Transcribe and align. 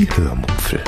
Die 0.00 0.08
Hörmupfel. 0.16 0.82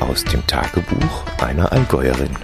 Aus 0.00 0.24
dem 0.24 0.44
Tagebuch 0.48 1.24
einer 1.40 1.70
Allgäuerin. 1.70 2.34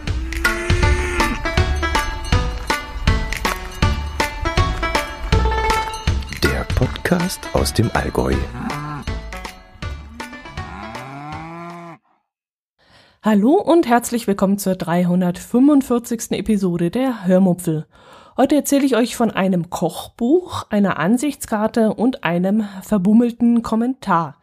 Der 6.44 6.62
Podcast 6.76 7.40
aus 7.52 7.74
dem 7.74 7.90
Allgäu. 7.94 8.34
Hallo 13.24 13.54
und 13.54 13.88
herzlich 13.88 14.28
willkommen 14.28 14.58
zur 14.58 14.76
345. 14.76 16.30
Episode 16.30 16.92
der 16.92 17.26
Hörmupfel. 17.26 17.86
Heute 18.36 18.56
erzähle 18.56 18.84
ich 18.84 18.96
euch 18.96 19.14
von 19.14 19.30
einem 19.30 19.70
Kochbuch, 19.70 20.66
einer 20.68 20.98
Ansichtskarte 20.98 21.94
und 21.94 22.24
einem 22.24 22.66
verbummelten 22.82 23.62
Kommentar. 23.62 24.38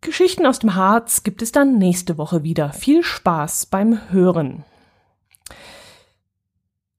Geschichten 0.00 0.46
aus 0.46 0.60
dem 0.60 0.76
Harz 0.76 1.24
gibt 1.24 1.42
es 1.42 1.50
dann 1.50 1.78
nächste 1.78 2.16
Woche 2.16 2.44
wieder. 2.44 2.72
Viel 2.72 3.02
Spaß 3.02 3.66
beim 3.66 3.98
Hören. 4.12 4.64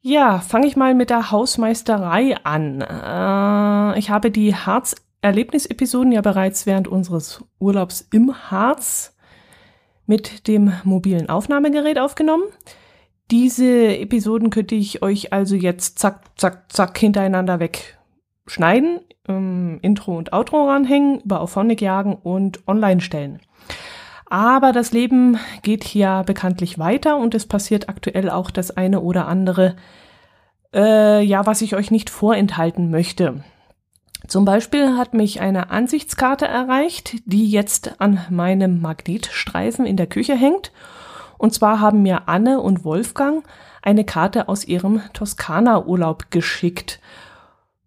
Ja, 0.02 0.40
fange 0.40 0.68
ich 0.68 0.76
mal 0.76 0.94
mit 0.94 1.10
der 1.10 1.32
Hausmeisterei 1.32 2.36
an. 2.44 2.82
Äh, 2.82 3.98
ich 3.98 4.10
habe 4.10 4.30
die 4.30 4.56
Harz-Erlebnisepisoden 4.56 6.12
ja 6.12 6.20
bereits 6.20 6.66
während 6.66 6.90
unseres 6.90 7.46
Urlaubs 7.60 8.08
im 8.12 8.52
Harz 8.52 9.16
mit 10.06 10.48
dem 10.50 10.74
mobilen 10.84 11.30
Aufnahmegerät 11.30 11.98
aufgenommen. 11.98 12.44
Diese 13.30 13.98
Episoden 13.98 14.50
könnte 14.50 14.76
ich 14.76 15.02
euch 15.02 15.34
also 15.34 15.56
jetzt 15.56 16.00
zack, 16.00 16.22
zack, 16.38 16.72
zack 16.72 16.98
hintereinander 16.98 17.60
weg 17.60 17.98
schneiden, 18.46 19.02
ähm, 19.28 19.80
Intro 19.82 20.18
und 20.18 20.32
Outro 20.32 20.70
ranhängen, 20.70 21.20
über 21.20 21.42
Auphonic 21.42 21.82
jagen 21.82 22.16
und 22.16 22.66
online 22.68 23.02
stellen. 23.02 23.42
Aber 24.30 24.72
das 24.72 24.92
Leben 24.92 25.38
geht 25.62 25.84
hier 25.84 26.24
bekanntlich 26.26 26.80
weiter 26.80 27.18
und 27.18 27.36
es 27.36 27.46
passiert 27.46 27.90
aktuell 27.90 28.30
auch 28.30 28.52
das 28.52 28.72
eine 28.72 29.02
oder 29.02 29.28
andere, 29.28 29.76
äh, 30.74 31.22
ja, 31.22 31.46
was 31.46 31.62
ich 31.62 31.76
euch 31.76 31.92
nicht 31.92 32.10
vorenthalten 32.10 32.90
möchte. 32.90 33.44
Zum 34.28 34.46
Beispiel 34.46 34.98
hat 34.98 35.14
mich 35.14 35.40
eine 35.40 35.70
Ansichtskarte 35.70 36.46
erreicht, 36.46 37.16
die 37.26 37.50
jetzt 37.50 38.02
an 38.02 38.20
meinem 38.30 38.82
Magnetstreifen 38.82 39.86
in 39.86 39.96
der 39.96 40.08
Küche 40.08 40.36
hängt 40.36 40.72
und 41.38 41.54
zwar 41.54 41.80
haben 41.80 42.02
mir 42.02 42.28
Anne 42.28 42.62
und 42.62 42.84
Wolfgang 42.84 43.44
eine 43.82 44.04
Karte 44.04 44.50
aus 44.50 44.66
ihrem 44.66 45.02
Toskana-Urlaub 45.14 46.32
geschickt, 46.32 47.00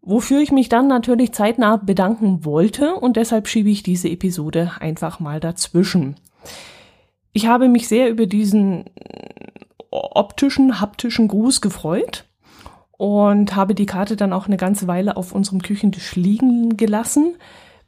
wofür 0.02 0.40
ich 0.40 0.52
mich 0.52 0.68
dann 0.68 0.86
natürlich 0.86 1.32
zeitnah 1.32 1.76
bedanken 1.76 2.44
wollte 2.44 2.94
und 2.94 3.16
deshalb 3.16 3.48
schiebe 3.48 3.70
ich 3.70 3.82
diese 3.82 4.08
Episode 4.08 4.72
einfach 4.80 5.20
mal 5.20 5.40
dazwischen. 5.40 6.16
Ich 7.32 7.46
habe 7.46 7.68
mich 7.68 7.86
sehr 7.86 8.10
über 8.10 8.26
diesen 8.26 8.86
optischen, 9.90 10.80
haptischen 10.80 11.28
Gruß 11.28 11.60
gefreut 11.60 12.24
und 12.92 13.56
habe 13.56 13.74
die 13.74 13.86
Karte 13.86 14.16
dann 14.16 14.32
auch 14.32 14.46
eine 14.46 14.56
ganze 14.56 14.86
Weile 14.86 15.16
auf 15.16 15.32
unserem 15.32 15.62
Küchentisch 15.62 16.16
liegen 16.16 16.76
gelassen, 16.76 17.36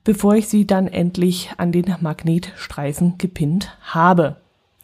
bevor 0.05 0.34
ich 0.34 0.48
sie 0.48 0.66
dann 0.66 0.88
endlich 0.88 1.50
an 1.58 1.72
den 1.72 1.94
Magnetstreifen 2.00 3.18
gepinnt 3.18 3.77
habe. 3.83 4.36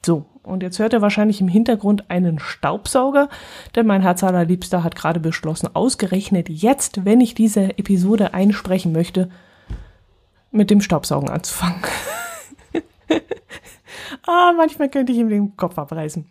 So, 0.04 0.26
und 0.48 0.62
jetzt 0.62 0.78
hört 0.78 0.92
er 0.92 1.02
wahrscheinlich 1.02 1.40
im 1.40 1.48
Hintergrund 1.48 2.10
einen 2.10 2.38
Staubsauger, 2.38 3.28
denn 3.74 3.86
mein 3.86 4.02
Herz 4.02 4.24
allerliebster 4.24 4.82
hat 4.82 4.96
gerade 4.96 5.20
beschlossen, 5.20 5.70
ausgerechnet 5.74 6.48
jetzt, 6.48 7.04
wenn 7.04 7.20
ich 7.20 7.34
diese 7.34 7.78
Episode 7.78 8.34
einsprechen 8.34 8.92
möchte, 8.92 9.30
mit 10.50 10.70
dem 10.70 10.80
Staubsaugen 10.80 11.28
anzufangen. 11.28 11.82
ah, 14.26 14.52
manchmal 14.56 14.88
könnte 14.88 15.12
ich 15.12 15.18
ihm 15.18 15.28
den 15.28 15.56
Kopf 15.56 15.78
abreißen. 15.78 16.30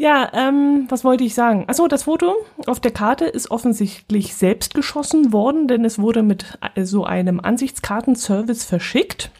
Ja, 0.00 0.30
ähm, 0.32 0.86
was 0.88 1.02
wollte 1.02 1.24
ich 1.24 1.34
sagen? 1.34 1.64
Achso, 1.66 1.88
das 1.88 2.04
Foto 2.04 2.36
auf 2.66 2.78
der 2.78 2.92
Karte 2.92 3.24
ist 3.24 3.50
offensichtlich 3.50 4.36
selbst 4.36 4.74
geschossen 4.74 5.32
worden, 5.32 5.66
denn 5.66 5.84
es 5.84 5.98
wurde 5.98 6.22
mit 6.22 6.56
so 6.76 7.04
einem 7.04 7.40
Ansichtskartenservice 7.40 8.64
verschickt. 8.64 9.32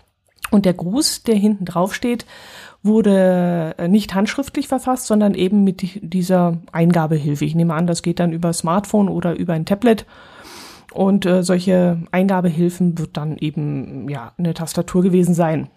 Und 0.50 0.64
der 0.64 0.74
Gruß, 0.74 1.22
der 1.22 1.36
hinten 1.36 1.64
drauf 1.64 1.94
steht, 1.94 2.26
wurde 2.82 3.74
äh, 3.78 3.88
nicht 3.88 4.14
handschriftlich 4.14 4.68
verfasst, 4.68 5.06
sondern 5.06 5.34
eben 5.34 5.64
mit 5.64 6.00
dieser 6.02 6.58
Eingabehilfe. 6.72 7.44
Ich 7.44 7.54
nehme 7.54 7.74
an, 7.74 7.86
das 7.86 8.02
geht 8.02 8.20
dann 8.20 8.32
über 8.32 8.52
Smartphone 8.52 9.08
oder 9.08 9.36
über 9.36 9.52
ein 9.52 9.66
Tablet. 9.66 10.06
Und 10.92 11.26
äh, 11.26 11.42
solche 11.42 11.98
Eingabehilfen 12.12 12.98
wird 12.98 13.16
dann 13.16 13.36
eben 13.36 14.08
ja 14.08 14.32
eine 14.38 14.54
Tastatur 14.54 15.02
gewesen 15.02 15.34
sein. 15.34 15.68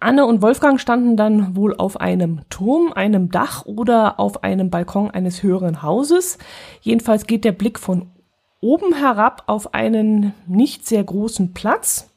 Anne 0.00 0.26
und 0.26 0.42
Wolfgang 0.42 0.80
standen 0.80 1.16
dann 1.16 1.54
wohl 1.56 1.76
auf 1.76 2.00
einem 2.00 2.40
Turm, 2.48 2.92
einem 2.92 3.30
Dach 3.30 3.66
oder 3.66 4.18
auf 4.18 4.42
einem 4.42 4.70
Balkon 4.70 5.10
eines 5.10 5.42
höheren 5.42 5.82
Hauses. 5.82 6.38
Jedenfalls 6.80 7.26
geht 7.26 7.44
der 7.44 7.52
Blick 7.52 7.78
von 7.78 8.10
oben 8.60 8.94
herab 8.94 9.44
auf 9.46 9.74
einen 9.74 10.32
nicht 10.46 10.86
sehr 10.86 11.04
großen 11.04 11.52
Platz. 11.52 12.11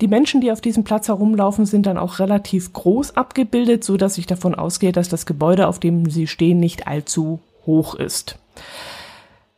Die 0.00 0.08
Menschen, 0.08 0.40
die 0.40 0.52
auf 0.52 0.60
diesem 0.60 0.84
Platz 0.84 1.08
herumlaufen, 1.08 1.64
sind 1.64 1.86
dann 1.86 1.96
auch 1.96 2.18
relativ 2.18 2.72
groß 2.72 3.16
abgebildet, 3.16 3.82
so 3.82 3.96
dass 3.96 4.18
ich 4.18 4.26
davon 4.26 4.54
ausgehe, 4.54 4.92
dass 4.92 5.08
das 5.08 5.24
Gebäude, 5.24 5.68
auf 5.68 5.78
dem 5.78 6.10
sie 6.10 6.26
stehen, 6.26 6.60
nicht 6.60 6.86
allzu 6.86 7.40
hoch 7.64 7.94
ist. 7.94 8.38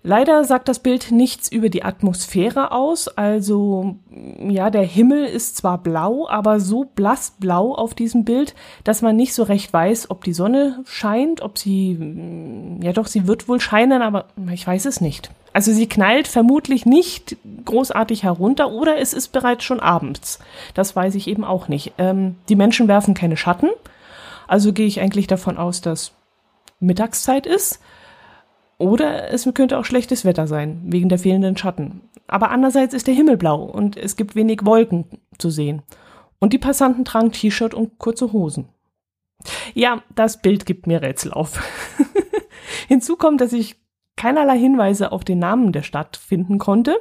Leider 0.05 0.45
sagt 0.45 0.69
das 0.69 0.79
Bild 0.79 1.11
nichts 1.11 1.51
über 1.51 1.69
die 1.71 1.83
Atmosphäre 1.83 2.71
aus. 2.71 3.09
Also 3.09 3.97
ja, 4.49 4.71
der 4.71 4.85
Himmel 4.85 5.25
ist 5.25 5.57
zwar 5.57 5.79
blau, 5.79 6.29
aber 6.29 6.61
so 6.61 6.85
blassblau 6.85 7.75
auf 7.75 7.95
diesem 7.95 8.25
Bild, 8.25 8.55
dass 8.85 9.03
man 9.03 9.17
nicht 9.17 9.35
so 9.35 9.43
recht 9.43 9.73
weiß, 9.73 10.11
ob 10.11 10.23
die 10.23 10.33
Sonne 10.33 10.83
scheint, 10.87 11.41
ob 11.43 11.59
sie, 11.59 12.79
ja 12.81 12.93
doch, 12.93 13.09
sie 13.09 13.27
wird 13.27 13.49
wohl 13.49 13.61
scheinen, 13.61 14.01
aber 14.03 14.27
ich 14.53 14.65
weiß 14.65 14.87
es 14.87 15.01
nicht. 15.01 15.31
Also 15.53 15.73
sie 15.73 15.89
knallt 15.89 16.29
vermutlich 16.29 16.87
nicht 16.87 17.37
großartig 17.65 18.23
herunter 18.23 18.71
oder 18.71 18.99
es 18.99 19.13
ist 19.13 19.29
bereits 19.33 19.65
schon 19.65 19.81
abends. 19.81 20.39
Das 20.75 20.95
weiß 20.95 21.17
ich 21.17 21.27
eben 21.27 21.43
auch 21.43 21.67
nicht. 21.67 21.95
Ähm, 21.99 22.37
die 22.49 22.57
Menschen 22.57 22.87
werfen 22.87 23.15
keine 23.15 23.37
Schatten. 23.37 23.71
Also 24.47 24.73
gehe 24.73 24.87
ich 24.87 25.01
eigentlich 25.01 25.27
davon 25.27 25.59
aus, 25.59 25.81
dass 25.81 26.13
Mittagszeit 26.79 27.47
ist. 27.47 27.81
Oder 28.79 29.33
es 29.33 29.49
könnte 29.55 29.77
auch 29.77 29.85
schlechtes 29.85 30.25
Wetter 30.25 30.47
sein, 30.47 30.81
wegen 30.85 31.09
der 31.09 31.19
fehlenden 31.19 31.57
Schatten. 31.57 32.03
Aber 32.29 32.51
andererseits 32.51 32.95
ist 32.95 33.09
der 33.09 33.15
Himmel 33.15 33.37
blau 33.37 33.63
und 33.63 33.97
es 33.97 34.15
gibt 34.17 34.37
wenig 34.37 34.65
Wolken 34.65 35.07
zu 35.39 35.51
sehen. 35.51 35.83
Und 36.39 36.53
die 36.53 36.59
Passanten 36.59 37.05
tragen 37.05 37.33
T-Shirt 37.33 37.75
und 37.75 37.99
kurze 37.99 38.33
Hosen. 38.33 38.69
Ja, 39.75 40.03
das 40.15 40.41
Bild 40.41 40.67
gibt 40.67 40.87
mir 40.87 41.03
Rätsel 41.03 41.33
auf. 41.33 41.61
Hinzu 42.89 43.17
kommt, 43.17 43.41
dass 43.41 43.53
ich 43.53 43.77
keinerlei 44.17 44.59
Hinweise 44.59 45.11
auf 45.11 45.25
den 45.25 45.39
Namen 45.39 45.73
der 45.73 45.83
Stadt 45.83 46.17
finden 46.17 46.59
konnte. 46.59 46.97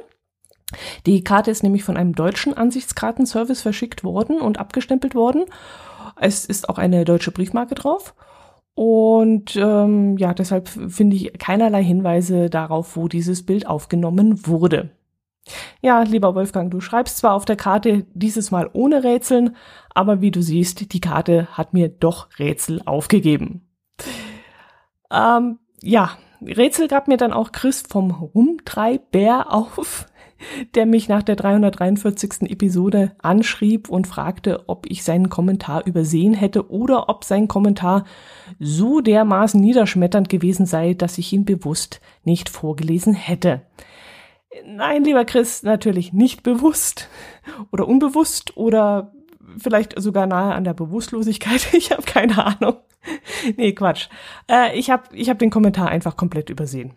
Die 1.06 1.24
Karte 1.24 1.50
ist 1.50 1.62
nämlich 1.62 1.84
von 1.84 1.96
einem 1.96 2.14
deutschen 2.14 2.54
Ansichtskartenservice 2.54 3.62
verschickt 3.62 4.04
worden 4.04 4.40
und 4.40 4.58
abgestempelt 4.58 5.14
worden. 5.14 5.44
Es 6.16 6.44
ist 6.44 6.68
auch 6.68 6.78
eine 6.78 7.04
deutsche 7.04 7.30
Briefmarke 7.30 7.74
drauf. 7.74 8.14
Und 8.78 9.56
ähm, 9.56 10.16
ja, 10.18 10.32
deshalb 10.32 10.68
finde 10.68 11.16
ich 11.16 11.36
keinerlei 11.36 11.82
Hinweise 11.82 12.48
darauf, 12.48 12.94
wo 12.94 13.08
dieses 13.08 13.44
Bild 13.44 13.66
aufgenommen 13.66 14.46
wurde. 14.46 14.90
Ja, 15.82 16.02
lieber 16.02 16.36
Wolfgang, 16.36 16.70
du 16.70 16.78
schreibst 16.78 17.16
zwar 17.16 17.34
auf 17.34 17.44
der 17.44 17.56
Karte 17.56 18.06
dieses 18.14 18.52
Mal 18.52 18.70
ohne 18.74 19.02
Rätseln, 19.02 19.56
aber 19.96 20.20
wie 20.20 20.30
du 20.30 20.42
siehst, 20.42 20.92
die 20.92 21.00
Karte 21.00 21.48
hat 21.50 21.74
mir 21.74 21.88
doch 21.88 22.28
Rätsel 22.38 22.80
aufgegeben. 22.86 23.66
Ähm, 25.10 25.58
ja, 25.82 26.10
Rätsel 26.40 26.86
gab 26.86 27.08
mir 27.08 27.16
dann 27.16 27.32
auch 27.32 27.50
Chris 27.50 27.82
vom 27.82 28.12
Rumtreibär 28.12 29.52
auf 29.52 30.06
der 30.74 30.86
mich 30.86 31.08
nach 31.08 31.22
der 31.22 31.36
343. 31.36 32.50
Episode 32.50 33.12
anschrieb 33.18 33.88
und 33.88 34.06
fragte, 34.06 34.64
ob 34.68 34.86
ich 34.88 35.04
seinen 35.04 35.28
Kommentar 35.28 35.86
übersehen 35.86 36.34
hätte 36.34 36.70
oder 36.70 37.08
ob 37.08 37.24
sein 37.24 37.48
Kommentar 37.48 38.04
so 38.58 39.00
dermaßen 39.00 39.60
niederschmetternd 39.60 40.28
gewesen 40.28 40.66
sei, 40.66 40.94
dass 40.94 41.18
ich 41.18 41.32
ihn 41.32 41.44
bewusst 41.44 42.00
nicht 42.24 42.48
vorgelesen 42.48 43.14
hätte. 43.14 43.62
Nein, 44.64 45.04
lieber 45.04 45.24
Chris, 45.24 45.62
natürlich 45.62 46.12
nicht 46.12 46.42
bewusst 46.42 47.08
oder 47.70 47.86
unbewusst 47.86 48.56
oder 48.56 49.12
vielleicht 49.56 50.00
sogar 50.00 50.26
nahe 50.26 50.54
an 50.54 50.64
der 50.64 50.74
Bewusstlosigkeit. 50.74 51.68
Ich 51.72 51.90
habe 51.90 52.02
keine 52.02 52.44
Ahnung. 52.44 52.76
Nee, 53.56 53.72
Quatsch. 53.72 54.08
Äh, 54.50 54.78
ich 54.78 54.90
habe 54.90 55.04
ich 55.12 55.30
hab 55.30 55.38
den 55.38 55.50
Kommentar 55.50 55.88
einfach 55.88 56.16
komplett 56.16 56.50
übersehen 56.50 56.94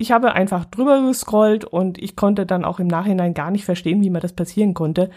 ich 0.00 0.12
habe 0.12 0.32
einfach 0.32 0.64
drüber 0.64 1.02
gescrollt 1.02 1.66
und 1.66 1.98
ich 1.98 2.16
konnte 2.16 2.46
dann 2.46 2.64
auch 2.64 2.80
im 2.80 2.86
Nachhinein 2.86 3.34
gar 3.34 3.50
nicht 3.50 3.66
verstehen, 3.66 4.00
wie 4.00 4.08
mir 4.08 4.20
das 4.20 4.32
passieren 4.32 4.72
konnte, 4.72 5.10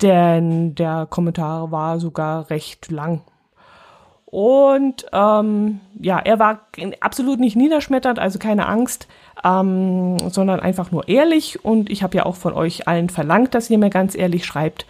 denn 0.00 0.74
der 0.74 1.06
Kommentar 1.08 1.70
war 1.70 2.00
sogar 2.00 2.48
recht 2.48 2.90
lang. 2.90 3.20
Und 4.24 5.04
ähm, 5.12 5.80
ja, 6.00 6.18
er 6.18 6.38
war 6.38 6.60
absolut 7.00 7.40
nicht 7.40 7.56
niederschmetternd, 7.56 8.18
also 8.18 8.38
keine 8.38 8.66
Angst, 8.68 9.06
ähm, 9.44 10.16
sondern 10.30 10.60
einfach 10.60 10.90
nur 10.90 11.08
ehrlich. 11.08 11.62
Und 11.62 11.90
ich 11.90 12.02
habe 12.02 12.16
ja 12.16 12.24
auch 12.24 12.36
von 12.36 12.54
euch 12.54 12.88
allen 12.88 13.10
verlangt, 13.10 13.54
dass 13.54 13.68
ihr 13.68 13.76
mir 13.76 13.90
ganz 13.90 14.14
ehrlich 14.14 14.46
schreibt. 14.46 14.86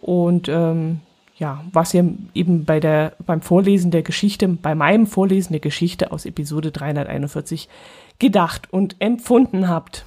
Und 0.00 0.48
ähm, 0.48 1.00
ja, 1.36 1.64
was 1.72 1.92
ihr 1.94 2.14
eben 2.34 2.64
bei 2.64 2.80
der, 2.80 3.14
beim 3.26 3.40
Vorlesen 3.40 3.90
der 3.90 4.02
Geschichte, 4.02 4.46
bei 4.48 4.74
meinem 4.74 5.06
Vorlesen 5.06 5.52
der 5.52 5.60
Geschichte 5.60 6.12
aus 6.12 6.26
Episode 6.26 6.70
341 6.70 7.68
gedacht 8.18 8.72
und 8.72 8.96
empfunden 9.00 9.68
habt. 9.68 10.04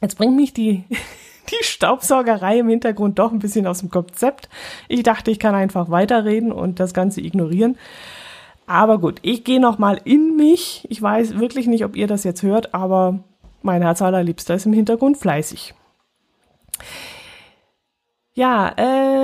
Jetzt 0.00 0.16
bringt 0.16 0.36
mich 0.36 0.54
die, 0.54 0.84
die 1.50 1.64
Staubsaugerei 1.64 2.60
im 2.60 2.68
Hintergrund 2.68 3.18
doch 3.18 3.32
ein 3.32 3.40
bisschen 3.40 3.66
aus 3.66 3.80
dem 3.80 3.90
Konzept. 3.90 4.48
Ich 4.88 5.02
dachte, 5.02 5.30
ich 5.30 5.38
kann 5.38 5.54
einfach 5.54 5.90
weiterreden 5.90 6.50
und 6.50 6.80
das 6.80 6.94
Ganze 6.94 7.20
ignorieren. 7.20 7.76
Aber 8.66 8.98
gut, 8.98 9.18
ich 9.22 9.44
gehe 9.44 9.60
noch 9.60 9.78
mal 9.78 10.00
in 10.04 10.36
mich. 10.36 10.86
Ich 10.90 11.00
weiß 11.00 11.38
wirklich 11.38 11.66
nicht, 11.66 11.84
ob 11.84 11.96
ihr 11.96 12.06
das 12.06 12.24
jetzt 12.24 12.42
hört, 12.42 12.74
aber 12.74 13.20
mein 13.62 13.82
Herz 13.82 14.00
allerliebster 14.02 14.54
ist 14.54 14.66
im 14.66 14.72
Hintergrund 14.72 15.16
fleißig. 15.16 15.74
Ja, 18.34 18.72
äh, 18.76 19.17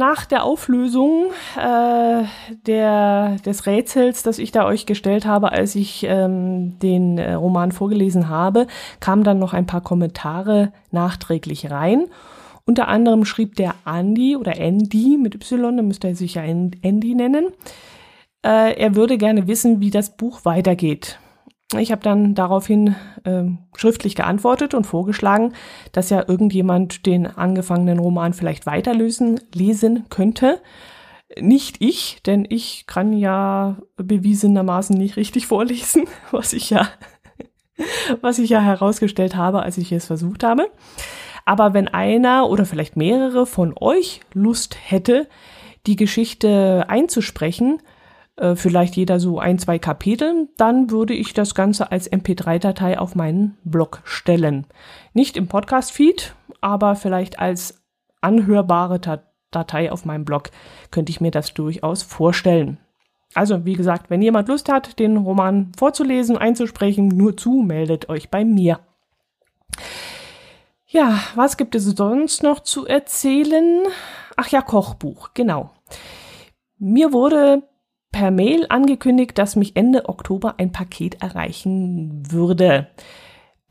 nach 0.00 0.24
der 0.24 0.44
Auflösung 0.44 1.26
äh, 1.58 2.24
der, 2.66 3.36
des 3.44 3.66
Rätsels, 3.66 4.22
das 4.22 4.38
ich 4.38 4.50
da 4.50 4.64
euch 4.64 4.86
gestellt 4.86 5.26
habe, 5.26 5.52
als 5.52 5.74
ich 5.74 6.04
ähm, 6.08 6.78
den 6.78 7.18
äh, 7.18 7.34
Roman 7.34 7.70
vorgelesen 7.70 8.30
habe, 8.30 8.66
kamen 8.98 9.24
dann 9.24 9.38
noch 9.38 9.52
ein 9.52 9.66
paar 9.66 9.82
Kommentare 9.82 10.72
nachträglich 10.90 11.70
rein. 11.70 12.06
Unter 12.64 12.88
anderem 12.88 13.26
schrieb 13.26 13.56
der 13.56 13.74
Andy 13.84 14.36
oder 14.36 14.56
Andy 14.56 15.18
mit 15.20 15.34
Y, 15.34 15.76
dann 15.76 15.86
müsste 15.86 16.08
er 16.08 16.14
sich 16.14 16.34
ja 16.34 16.42
Andy 16.44 17.14
nennen. 17.14 17.48
Äh, 18.42 18.80
er 18.80 18.94
würde 18.94 19.18
gerne 19.18 19.46
wissen, 19.48 19.80
wie 19.80 19.90
das 19.90 20.16
Buch 20.16 20.46
weitergeht. 20.46 21.18
Ich 21.78 21.92
habe 21.92 22.02
dann 22.02 22.34
daraufhin 22.34 22.96
äh, 23.22 23.44
schriftlich 23.76 24.16
geantwortet 24.16 24.74
und 24.74 24.86
vorgeschlagen, 24.86 25.52
dass 25.92 26.10
ja 26.10 26.24
irgendjemand 26.26 27.06
den 27.06 27.26
angefangenen 27.28 28.00
Roman 28.00 28.32
vielleicht 28.32 28.66
weiterlösen 28.66 29.40
lesen 29.54 30.06
könnte. 30.10 30.60
Nicht 31.38 31.76
ich, 31.78 32.22
denn 32.26 32.44
ich 32.48 32.86
kann 32.88 33.12
ja 33.12 33.78
bewiesenermaßen 33.96 34.98
nicht 34.98 35.16
richtig 35.16 35.46
vorlesen, 35.46 36.06
was 36.32 36.52
ich 36.52 36.70
ja, 36.70 36.88
was 38.20 38.40
ich 38.40 38.50
ja 38.50 38.60
herausgestellt 38.60 39.36
habe, 39.36 39.62
als 39.62 39.78
ich 39.78 39.92
es 39.92 40.06
versucht 40.06 40.42
habe. 40.42 40.70
Aber 41.44 41.72
wenn 41.72 41.86
einer 41.86 42.48
oder 42.48 42.66
vielleicht 42.66 42.96
mehrere 42.96 43.46
von 43.46 43.74
euch 43.78 44.20
Lust 44.34 44.76
hätte, 44.82 45.28
die 45.86 45.96
Geschichte 45.96 46.86
einzusprechen, 46.88 47.80
äh, 48.40 48.56
vielleicht 48.56 48.96
jeder 48.96 49.20
so 49.20 49.38
ein, 49.38 49.58
zwei 49.58 49.78
Kapitel, 49.78 50.48
dann 50.56 50.90
würde 50.90 51.14
ich 51.14 51.34
das 51.34 51.54
Ganze 51.54 51.92
als 51.92 52.10
MP3-Datei 52.10 52.98
auf 52.98 53.14
meinen 53.14 53.58
Blog 53.64 54.00
stellen. 54.04 54.66
Nicht 55.12 55.36
im 55.36 55.46
Podcast-Feed, 55.46 56.34
aber 56.60 56.96
vielleicht 56.96 57.38
als 57.38 57.82
anhörbare 58.20 59.00
Datei 59.50 59.92
auf 59.92 60.04
meinem 60.04 60.24
Blog 60.24 60.50
könnte 60.90 61.10
ich 61.10 61.20
mir 61.20 61.30
das 61.30 61.54
durchaus 61.54 62.02
vorstellen. 62.02 62.78
Also, 63.34 63.64
wie 63.64 63.74
gesagt, 63.74 64.10
wenn 64.10 64.22
jemand 64.22 64.48
Lust 64.48 64.68
hat, 64.68 64.98
den 64.98 65.18
Roman 65.18 65.72
vorzulesen, 65.76 66.36
einzusprechen, 66.36 67.08
nur 67.08 67.36
zu, 67.36 67.62
meldet 67.62 68.08
euch 68.08 68.30
bei 68.30 68.44
mir. 68.44 68.80
Ja, 70.86 71.20
was 71.36 71.56
gibt 71.56 71.74
es 71.76 71.84
sonst 71.84 72.42
noch 72.42 72.60
zu 72.60 72.86
erzählen? 72.86 73.82
Ach 74.36 74.48
ja, 74.48 74.62
Kochbuch, 74.62 75.30
genau. 75.34 75.70
Mir 76.78 77.12
wurde 77.12 77.62
per 78.12 78.30
Mail 78.30 78.66
angekündigt, 78.68 79.38
dass 79.38 79.56
mich 79.56 79.76
Ende 79.76 80.08
Oktober 80.08 80.54
ein 80.58 80.72
Paket 80.72 81.22
erreichen 81.22 82.22
würde. 82.30 82.88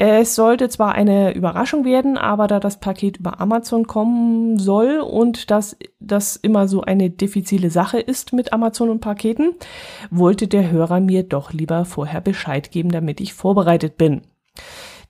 Es 0.01 0.33
sollte 0.33 0.69
zwar 0.69 0.93
eine 0.93 1.35
Überraschung 1.35 1.83
werden, 1.83 2.17
aber 2.17 2.47
da 2.47 2.61
das 2.61 2.79
Paket 2.79 3.17
über 3.17 3.41
Amazon 3.41 3.85
kommen 3.85 4.57
soll 4.57 4.99
und 4.99 5.51
dass 5.51 5.75
das 5.99 6.37
immer 6.37 6.69
so 6.69 6.81
eine 6.81 7.09
diffizile 7.09 7.69
Sache 7.69 7.99
ist 7.99 8.31
mit 8.31 8.53
Amazon 8.53 8.89
und 8.89 9.01
Paketen, 9.01 9.55
wollte 10.09 10.47
der 10.47 10.71
Hörer 10.71 11.01
mir 11.01 11.23
doch 11.23 11.51
lieber 11.51 11.83
vorher 11.83 12.21
Bescheid 12.21 12.71
geben, 12.71 12.91
damit 12.91 13.19
ich 13.19 13.33
vorbereitet 13.33 13.97
bin. 13.97 14.21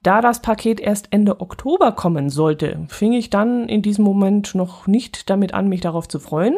Da 0.01 0.21
das 0.21 0.41
Paket 0.41 0.79
erst 0.79 1.09
Ende 1.11 1.39
Oktober 1.41 1.91
kommen 1.91 2.29
sollte, 2.29 2.85
fing 2.87 3.13
ich 3.13 3.29
dann 3.29 3.67
in 3.67 3.81
diesem 3.83 4.05
Moment 4.05 4.55
noch 4.55 4.87
nicht 4.87 5.29
damit 5.29 5.53
an, 5.53 5.67
mich 5.67 5.81
darauf 5.81 6.07
zu 6.07 6.19
freuen. 6.19 6.55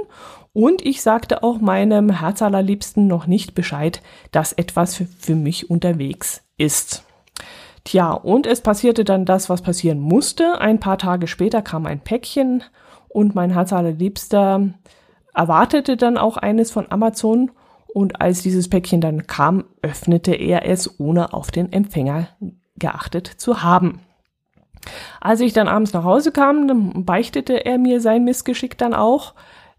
Und 0.54 0.86
ich 0.86 1.02
sagte 1.02 1.44
auch 1.44 1.60
meinem 1.60 2.10
Herzallerliebsten 2.10 3.08
noch 3.08 3.26
nicht 3.26 3.56
Bescheid, 3.56 4.02
dass 4.32 4.54
etwas 4.54 4.96
für, 4.96 5.06
für 5.06 5.36
mich 5.36 5.70
unterwegs 5.70 6.44
ist. 6.58 7.06
Tja, 7.84 8.12
und 8.12 8.46
es 8.46 8.62
passierte 8.62 9.04
dann 9.04 9.26
das, 9.26 9.50
was 9.50 9.62
passieren 9.62 10.00
musste. 10.00 10.60
Ein 10.60 10.80
paar 10.80 10.98
Tage 10.98 11.28
später 11.28 11.62
kam 11.62 11.86
ein 11.86 12.02
Päckchen 12.02 12.64
und 13.08 13.34
mein 13.34 13.52
Herzallerliebster 13.52 14.70
erwartete 15.34 15.98
dann 15.98 16.18
auch 16.18 16.38
eines 16.38 16.72
von 16.72 16.92
Amazon 16.92 17.52
und 17.94 18.22
als 18.22 18.42
dieses 18.42 18.70
Päckchen 18.70 19.02
dann 19.02 19.28
kam, 19.28 19.66
öffnete 19.82 20.34
er 20.34 20.68
es, 20.68 21.00
ohne 21.00 21.34
auf 21.34 21.52
den 21.52 21.72
Empfänger 21.72 22.28
geachtet 22.78 23.28
zu 23.28 23.64
haben. 23.64 24.02
Als 25.20 25.40
ich 25.42 25.54
dann 25.54 25.68
abends 25.68 25.94
nach 25.94 26.04
Hause 26.04 26.32
kam, 26.32 27.06
beichtete 27.06 27.66
er 27.66 27.78
mir 27.78 28.02
sein 28.02 28.24
Missgeschick 28.24 28.78
dann 28.78 28.94
auch. 28.94 29.34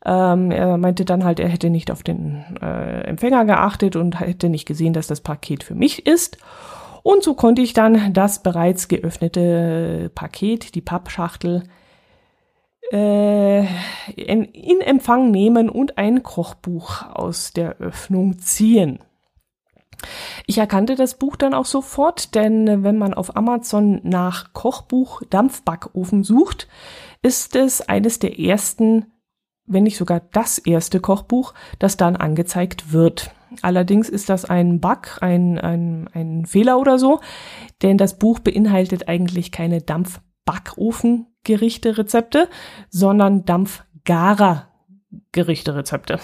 Ähm, 0.05 0.51
er 0.51 0.77
meinte 0.79 1.05
dann 1.05 1.25
halt, 1.25 1.39
er 1.39 1.49
hätte 1.49 1.71
nicht 1.71 1.91
auf 1.91 2.03
den 2.03 2.45
äh, 2.61 3.03
Empfänger 3.03 3.45
geachtet 3.45 3.97
und 3.97 4.19
hätte 4.19 4.49
nicht 4.49 4.67
gesehen, 4.67 4.93
dass 4.93 5.07
das 5.07 5.21
Paket 5.21 5.63
für 5.63 5.75
mich 5.75 6.07
ist. 6.07 6.39
Und 7.03 7.23
so 7.23 7.35
konnte 7.35 7.63
ich 7.63 7.73
dann 7.73 8.13
das 8.13 8.43
bereits 8.43 8.89
geöffnete 8.89 10.11
Paket, 10.15 10.75
die 10.75 10.81
Pappschachtel, 10.81 11.65
äh, 12.93 13.61
in, 14.17 14.45
in 14.45 14.81
Empfang 14.81 15.31
nehmen 15.31 15.69
und 15.69 15.99
ein 15.99 16.23
Kochbuch 16.23 17.05
aus 17.11 17.53
der 17.53 17.79
Öffnung 17.79 18.39
ziehen. 18.39 18.99
Ich 20.47 20.59
erkannte 20.59 20.97
das 20.97 21.17
Buch 21.17 21.37
dann 21.37 21.55
auch 21.55 21.65
sofort, 21.65 22.35
denn 22.35 22.83
wenn 22.83 22.99
man 22.99 23.15
auf 23.15 23.37
Amazon 23.37 24.01
nach 24.03 24.53
Kochbuch 24.53 25.23
Dampfbackofen 25.31 26.25
sucht, 26.25 26.69
ist 27.23 27.55
es 27.57 27.81
eines 27.81 28.19
der 28.19 28.39
ersten, 28.39 29.07
wenn 29.73 29.85
nicht 29.85 29.97
sogar 29.97 30.21
das 30.33 30.59
erste 30.59 31.01
Kochbuch, 31.01 31.55
das 31.79 31.97
dann 31.97 32.17
angezeigt 32.17 32.93
wird. 32.93 33.31
Allerdings 33.61 34.09
ist 34.09 34.29
das 34.29 34.45
ein 34.45 34.81
Bug, 34.81 35.19
ein, 35.21 35.57
ein, 35.59 36.09
ein 36.15 36.47
Fehler 36.47 36.79
oder 36.79 36.97
so, 36.99 37.21
denn 37.83 37.99
das 37.99 38.19
Buch 38.19 38.39
beinhaltet 38.39 39.09
eigentlich 39.09 39.51
keine 39.53 39.83
Dampfbackofen-Gerichte-Rezepte, 39.83 42.49
sondern 42.89 43.45
Dampfgarer-Gerichte-Rezepte. 43.45 46.19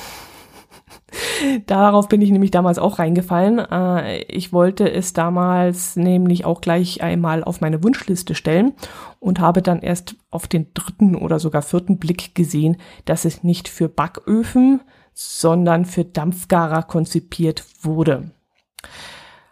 Darauf 1.66 2.08
bin 2.08 2.20
ich 2.20 2.30
nämlich 2.30 2.50
damals 2.50 2.78
auch 2.78 2.98
reingefallen. 2.98 3.58
Äh, 3.58 4.22
ich 4.24 4.52
wollte 4.52 4.90
es 4.90 5.12
damals 5.12 5.96
nämlich 5.96 6.44
auch 6.44 6.60
gleich 6.60 7.02
einmal 7.02 7.44
auf 7.44 7.60
meine 7.60 7.82
Wunschliste 7.82 8.34
stellen 8.34 8.74
und 9.18 9.40
habe 9.40 9.62
dann 9.62 9.80
erst 9.80 10.16
auf 10.30 10.46
den 10.46 10.72
dritten 10.74 11.14
oder 11.14 11.38
sogar 11.38 11.62
vierten 11.62 11.98
Blick 11.98 12.34
gesehen, 12.34 12.76
dass 13.04 13.24
es 13.24 13.42
nicht 13.42 13.68
für 13.68 13.88
Backöfen, 13.88 14.80
sondern 15.14 15.84
für 15.84 16.04
Dampfgarer 16.04 16.82
konzipiert 16.82 17.64
wurde. 17.82 18.30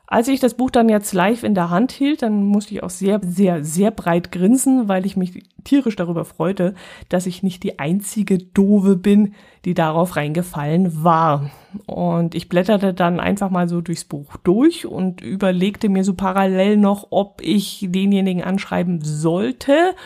Als 0.09 0.29
ich 0.29 0.39
das 0.39 0.55
Buch 0.55 0.71
dann 0.71 0.89
jetzt 0.89 1.13
live 1.13 1.43
in 1.43 1.55
der 1.55 1.71
Hand 1.71 1.91
hielt, 1.91 2.23
dann 2.23 2.45
musste 2.45 2.75
ich 2.75 2.83
auch 2.85 2.91
sehr, 2.91 3.21
sehr, 3.25 3.65
sehr 3.65 3.91
breit 3.91 4.31
grinsen, 4.31 4.89
weil 4.89 5.05
ich 5.05 5.17
mich 5.17 5.43
tierisch 5.65 5.97
darüber 5.97 6.25
freute, 6.25 6.75
dass 7.09 7.27
ich 7.27 7.43
nicht 7.43 7.65
die 7.65 7.81
einzige 7.81 8.39
Dove 8.39 8.97
bin, 8.97 9.35
die 9.65 9.75
darauf 9.75 10.15
reingefallen 10.15 11.03
war. 11.03 11.51
Und 11.87 12.37
ich 12.37 12.49
blätterte 12.49 12.95
dann 12.95 13.19
einfach 13.19 13.51
mal 13.51 13.69
so 13.69 13.81
durchs 13.81 14.05
Buch 14.05 14.37
durch 14.45 14.87
und 14.87 15.23
überlegte 15.23 15.89
mir 15.89 16.05
so 16.05 16.15
parallel 16.15 16.77
noch, 16.77 17.09
ob 17.11 17.43
ich 17.43 17.89
denjenigen 17.91 18.45
anschreiben 18.45 19.01
sollte. 19.03 19.97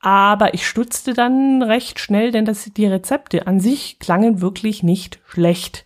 Aber 0.00 0.54
ich 0.54 0.66
stutzte 0.66 1.12
dann 1.12 1.62
recht 1.62 2.00
schnell, 2.00 2.30
denn 2.30 2.46
das, 2.46 2.64
die 2.64 2.86
Rezepte 2.86 3.46
an 3.46 3.60
sich 3.60 3.98
klangen 3.98 4.40
wirklich 4.40 4.82
nicht 4.82 5.20
schlecht. 5.26 5.84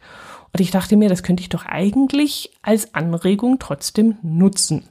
Und 0.53 0.61
ich 0.61 0.71
dachte 0.71 0.97
mir, 0.97 1.09
das 1.09 1.23
könnte 1.23 1.43
ich 1.43 1.49
doch 1.49 1.67
eigentlich 1.67 2.57
als 2.63 2.95
Anregung 2.95 3.59
trotzdem 3.59 4.17
nutzen. 4.23 4.89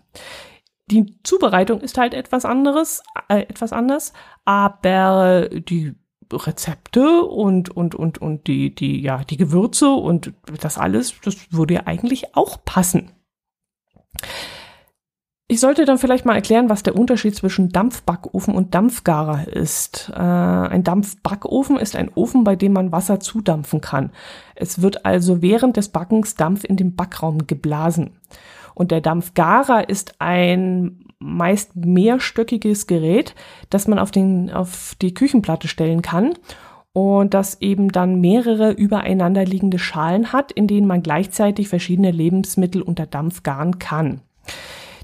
Die 0.90 1.18
Zubereitung 1.24 1.82
ist 1.82 1.98
halt 1.98 2.14
etwas 2.14 2.46
anderes, 2.46 3.04
äh, 3.28 3.42
etwas 3.42 3.74
anders, 3.74 4.14
aber 4.46 5.50
die 5.50 5.96
Rezepte 6.32 7.24
und, 7.24 7.70
und, 7.70 7.96
und, 7.96 8.18
und 8.20 8.48
die, 8.48 8.74
die, 8.74 9.02
ja, 9.02 9.24
die 9.24 9.38
Gewürze 9.38 9.90
und 9.90 10.34
das 10.62 10.78
alles, 10.78 11.16
das 11.24 11.52
würde 11.52 11.76
ja 11.76 11.82
eigentlich 11.86 12.36
auch 12.36 12.64
passen. 12.64 13.12
Ich 15.50 15.62
sollte 15.62 15.86
dann 15.86 15.98
vielleicht 15.98 16.25
mal 16.25 16.36
erklären, 16.36 16.70
was 16.70 16.84
der 16.84 16.98
Unterschied 16.98 17.34
zwischen 17.34 17.70
Dampfbackofen 17.70 18.54
und 18.54 18.75
Dampfgarer 18.75 19.48
ist. 19.48 20.12
Äh, 20.13 20.20
ein 20.20 20.84
Dampfbackofen 20.84 21.77
ist 21.77 21.96
ein 21.96 22.12
Ofen, 22.13 22.44
bei 22.44 22.58
dem 22.58 22.74
man 22.74 22.92
Wasser 22.92 23.22
zudampfen 23.22 23.80
kann. 23.80 24.12
Es 24.56 24.82
wird 24.82 25.06
also 25.06 25.42
während 25.42 25.77
des 25.77 25.88
Backens 25.88 26.36
Dampf 26.36 26.66
in 26.66 26.75
den 26.75 26.98
Backraum 26.98 27.48
geblasen. 27.48 28.18
Und 28.75 28.92
der 28.92 29.00
Dampfgarer 29.00 29.88
ist 29.88 30.16
ein 30.20 31.06
meist 31.20 31.77
mehrstöckiges 31.77 32.86
Gerät, 32.86 33.34
das 33.70 33.88
man 33.88 34.00
auf, 34.00 34.12
den, 34.12 34.51
auf 34.51 34.96
die 35.01 35.13
Küchenplatte 35.13 35.70
stellen 35.70 36.01
kann 36.01 36.34
und 36.92 37.34
das 37.34 37.62
eben 37.62 37.92
dann 37.92 38.20
mehrere 38.20 38.72
übereinander 38.72 39.46
liegende 39.46 39.80
Schalen 39.80 40.34
hat, 40.34 40.51
in 40.51 40.68
denen 40.68 40.88
man 40.88 41.04
gleichzeitig 41.04 41.70
verschiedene 41.70 42.12
Lebensmittel 42.12 42.82
unter 42.82 43.06
Dampf 43.06 43.44
garen 43.44 43.80
kann. 43.80 44.22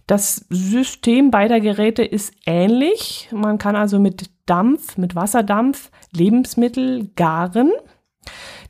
Das 0.07 0.45
System 0.49 1.31
beider 1.31 1.59
Geräte 1.61 2.03
ist 2.03 2.33
ähnlich. 2.45 3.29
Man 3.31 3.57
kann 3.57 3.75
also 3.75 3.99
mit 3.99 4.29
Dampf, 4.45 4.97
mit 4.97 5.15
Wasserdampf 5.15 5.91
Lebensmittel 6.11 7.09
garen. 7.15 7.71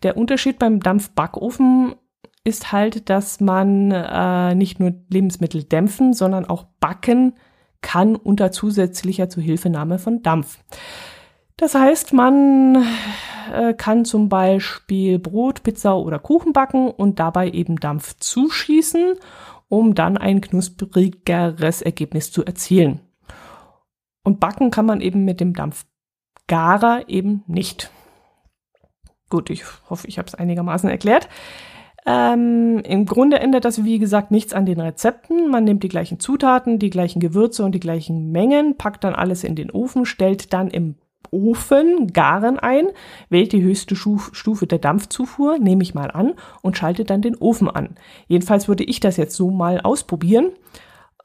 Der 0.04 0.18
Unterschied 0.18 0.60
beim 0.60 0.80
Dampfbackofen 0.80 1.96
ist 2.44 2.72
halt, 2.72 3.10
dass 3.10 3.40
man 3.40 3.92
äh, 3.92 4.54
nicht 4.54 4.80
nur 4.80 4.94
Lebensmittel 5.10 5.64
dämpfen, 5.64 6.14
sondern 6.14 6.46
auch 6.46 6.66
backen 6.80 7.34
kann 7.82 8.16
unter 8.16 8.52
zusätzlicher 8.52 9.30
Zuhilfenahme 9.30 10.00
von 10.00 10.22
Dampf. 10.22 10.60
Das 11.58 11.76
heißt, 11.76 12.14
man 12.14 12.84
äh, 13.54 13.74
kann 13.74 14.06
zum 14.06 14.30
Beispiel 14.30 15.20
Brot, 15.20 15.64
Pizza 15.64 15.98
oder 15.98 16.20
Kuchen 16.20 16.54
backen 16.54 16.90
und 16.90 17.20
dabei 17.20 17.50
eben 17.50 17.78
Dampf 17.78 18.16
zuschießen 18.18 19.14
um 19.74 19.96
dann 19.96 20.18
ein 20.18 20.40
knusprigeres 20.40 21.82
Ergebnis 21.82 22.32
zu 22.32 22.46
erzielen. 22.46 23.00
Und 24.24 24.40
backen 24.40 24.70
kann 24.70 24.86
man 24.86 25.02
eben 25.02 25.26
mit 25.26 25.40
dem 25.40 25.56
Dampfgarer 25.56 27.10
eben 27.10 27.44
nicht. 27.48 27.90
Gut, 29.32 29.50
ich 29.50 29.64
hoffe, 29.90 30.08
ich 30.08 30.20
habe 30.20 30.28
es 30.28 30.36
einigermaßen 30.36 30.92
erklärt. 30.92 31.28
Ähm, 32.06 32.84
Im 32.86 33.08
Grunde 33.08 33.40
ändert 33.40 33.66
das, 33.66 33.84
wie 33.84 33.98
gesagt, 33.98 34.30
nichts 34.30 34.54
an 34.54 34.68
den 34.68 34.80
Rezepten. 34.80 35.50
Man 35.50 35.64
nimmt 35.64 35.82
die 35.82 35.90
gleichen 35.90 36.20
Zutaten, 36.20 36.78
die 36.78 36.92
gleichen 36.92 37.20
Gewürze 37.20 37.66
und 37.66 37.74
die 37.74 37.80
gleichen 37.80 38.32
Mengen, 38.32 38.78
packt 38.78 39.04
dann 39.04 39.16
alles 39.16 39.44
in 39.44 39.56
den 39.56 39.72
Ofen, 39.72 40.06
stellt 40.06 40.54
dann 40.54 40.68
im 40.68 40.98
Ofen 41.34 42.14
garen 42.14 42.60
ein, 42.60 42.88
wählt 43.30 43.52
die 43.52 43.64
höchste 43.64 43.96
Stufe 43.96 44.68
der 44.68 44.80
Dampfzufuhr, 44.80 45.58
nehme 45.58 45.84
ich 45.84 45.94
mal 45.94 46.12
an, 46.12 46.34
und 46.62 46.78
schaltet 46.78 47.10
dann 47.10 47.22
den 47.22 47.36
Ofen 47.36 47.70
an. 47.70 47.96
Jedenfalls 48.28 48.68
würde 48.68 48.84
ich 48.84 49.00
das 49.00 49.18
jetzt 49.18 49.36
so 49.36 49.50
mal 49.50 49.82
ausprobieren. 49.82 50.52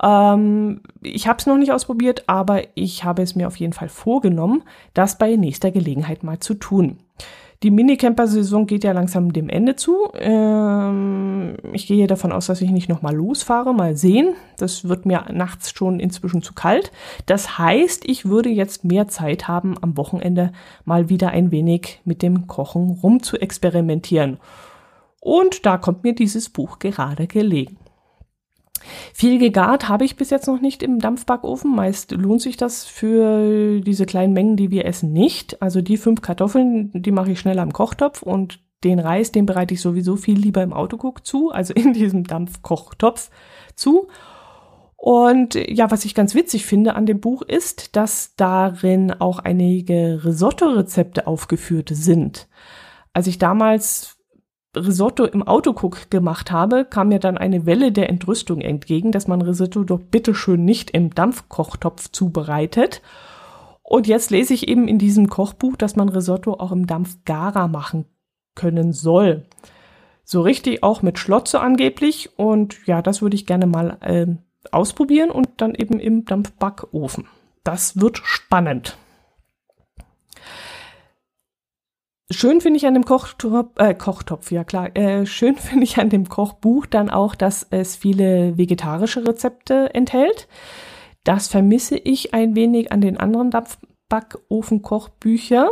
Ähm, 0.03 0.83
ich 1.03 1.29
habe 1.29 1.39
es 1.39 1.47
noch 1.47 1.57
nicht 1.57 1.73
ausprobiert, 1.73 2.25
aber 2.27 2.63
ich 2.75 3.05
habe 3.05 3.23
es 3.23 3.35
mir 3.35 3.47
auf 3.47 3.57
jeden 3.57 3.73
Fall 3.73 3.89
vorgenommen, 3.89 4.63
das 4.95 5.19
bei 5.19 5.37
nächster 5.37 5.71
Gelegenheit 5.71 6.23
mal 6.23 6.41
zu 6.41 6.55
tun. 6.55 6.99
Die 7.65 7.73
Minicamper-Saison 7.73 8.67
geht 8.67 8.85
ja 8.85 8.93
langsam 8.93 9.33
dem 9.33 9.49
Ende 9.49 9.75
zu. 9.75 10.13
Ähm, 10.15 11.57
ich 11.73 11.89
gehe 11.89 12.07
davon 12.07 12.31
aus, 12.31 12.47
dass 12.47 12.61
ich 12.61 12.71
nicht 12.71 12.89
nochmal 12.89 13.17
losfahre. 13.17 13.75
Mal 13.75 13.97
sehen. 13.97 14.35
Das 14.59 14.89
wird 14.89 15.07
mir 15.07 15.25
nachts 15.33 15.73
schon 15.73 15.99
inzwischen 15.99 16.41
zu 16.41 16.55
kalt. 16.55 16.93
Das 17.27 17.59
heißt, 17.59 18.09
ich 18.09 18.27
würde 18.27 18.49
jetzt 18.49 18.85
mehr 18.85 19.09
Zeit 19.09 19.49
haben, 19.49 19.75
am 19.81 19.97
Wochenende 19.97 20.53
mal 20.85 21.09
wieder 21.09 21.31
ein 21.31 21.51
wenig 21.51 22.01
mit 22.05 22.23
dem 22.23 22.47
Kochen 22.47 22.91
rum 23.03 23.25
zu 23.25 23.37
experimentieren. 23.39 24.39
Und 25.21 25.67
da 25.67 25.79
kommt 25.79 26.05
mir 26.05 26.15
dieses 26.15 26.49
Buch 26.51 26.79
gerade 26.79 27.27
gelegen. 27.27 27.77
Viel 29.13 29.39
gegart 29.39 29.89
habe 29.89 30.05
ich 30.05 30.17
bis 30.17 30.31
jetzt 30.31 30.47
noch 30.47 30.61
nicht 30.61 30.83
im 30.83 30.99
Dampfbackofen. 30.99 31.75
Meist 31.75 32.13
lohnt 32.13 32.43
sich 32.43 32.57
das 32.57 32.85
für 32.85 33.81
diese 33.81 34.07
kleinen 34.07 34.33
Mengen, 34.33 34.57
die 34.57 34.71
wir 34.71 34.85
essen, 34.85 35.13
nicht. 35.13 35.61
Also 35.63 35.83
die 35.83 35.97
fünf 35.97 36.23
Kartoffeln, 36.23 36.91
die 36.95 37.13
mache 37.13 37.33
ich 37.33 37.41
schnell 37.41 37.59
am 37.59 37.73
Kochtopf 37.73 38.23
und 38.23 38.61
den 38.85 38.99
Reis, 38.99 39.33
den 39.33 39.47
bereite 39.47 39.75
ich 39.75 39.81
sowieso 39.81 40.17
viel 40.17 40.39
lieber 40.39 40.63
im 40.63 40.73
Autocook 40.73 41.27
zu, 41.27 41.51
also 41.51 41.75
in 41.75 41.93
diesem 41.95 42.25
Dampfkochtopf 42.25 43.31
zu. 43.75 44.09
Und 44.97 45.55
ja, 45.55 45.91
was 45.93 46.05
ich 46.05 46.15
ganz 46.15 46.35
witzig 46.35 46.67
finde 46.67 46.95
an 46.95 47.07
dem 47.07 47.21
Buch 47.21 47.43
ist, 47.43 47.95
dass 47.95 48.35
darin 48.35 49.13
auch 49.13 49.39
einige 49.39 50.25
Risotto-Rezepte 50.25 51.27
aufgeführt 51.29 51.91
sind. 51.93 52.49
Als 53.13 53.29
ich 53.29 53.39
damals 53.39 54.18
Risotto 54.85 55.25
im 55.25 55.43
Autocook 55.43 56.11
gemacht 56.11 56.51
habe, 56.51 56.85
kam 56.85 57.09
mir 57.09 57.19
dann 57.19 57.39
eine 57.39 57.67
Welle 57.67 57.93
der 57.93 58.09
Entrüstung 58.09 58.61
entgegen, 58.61 59.13
dass 59.13 59.29
man 59.29 59.43
Risotto 59.43 59.85
doch 59.85 60.01
bitteschön 60.01 60.65
nicht 60.65 60.91
im 60.91 61.15
Dampfkochtopf 61.15 62.11
zubereitet. 62.11 63.03
Und 63.83 64.07
jetzt 64.07 64.31
lese 64.31 64.55
ich 64.55 64.69
eben 64.69 64.87
in 64.87 64.99
diesem 64.99 65.29
Kochbuch, 65.29 65.77
dass 65.77 65.97
man 65.97 66.09
Risotto 66.09 66.55
auch 66.55 66.73
im 66.73 66.87
Dampfgarer 66.87 67.69
machen 67.69 68.05
können 68.55 68.93
soll. 68.93 69.47
So 70.25 70.43
richtig 70.43 70.83
auch 70.83 71.01
mit 71.01 71.19
Schlotze 71.19 71.61
angeblich. 71.61 72.39
Und 72.39 72.87
ja, 72.87 73.01
das 73.01 73.23
würde 73.23 73.37
ich 73.37 73.47
gerne 73.47 73.67
mal 73.67 73.97
äh, 74.01 74.27
ausprobieren 74.73 75.31
und 75.31 75.49
dann 75.57 75.75
eben 75.75 76.01
im 76.01 76.27
Dampfbackofen. 76.27 77.27
Das 77.65 77.99
wird 77.99 78.21
spannend. 78.25 78.99
Schön 82.31 82.61
finde 82.61 82.77
ich 82.77 82.87
an 82.87 82.93
dem 82.93 83.07
Kochtopf, 83.07 83.71
äh, 83.77 83.95
Kochtopf, 83.95 84.51
ja 84.51 84.63
klar, 84.63 84.95
äh, 84.95 85.25
schön 85.25 85.57
finde 85.57 85.85
ich 85.85 85.97
an 85.99 86.11
dem 86.11 86.29
Kochbuch 86.29 86.85
dann 86.85 87.09
auch, 87.09 87.35
dass 87.35 87.67
es 87.71 87.97
viele 87.97 88.59
vegetarische 88.59 89.27
Rezepte 89.27 89.95
enthält. 89.95 90.47
Das 91.25 91.49
vermisse 91.49 91.97
ich 91.97 92.35
ein 92.35 92.55
wenig 92.55 92.93
an 92.93 93.01
den 93.01 93.17
anderen 93.17 93.51
Dampfbackofen-Kochbücher. 93.51 95.71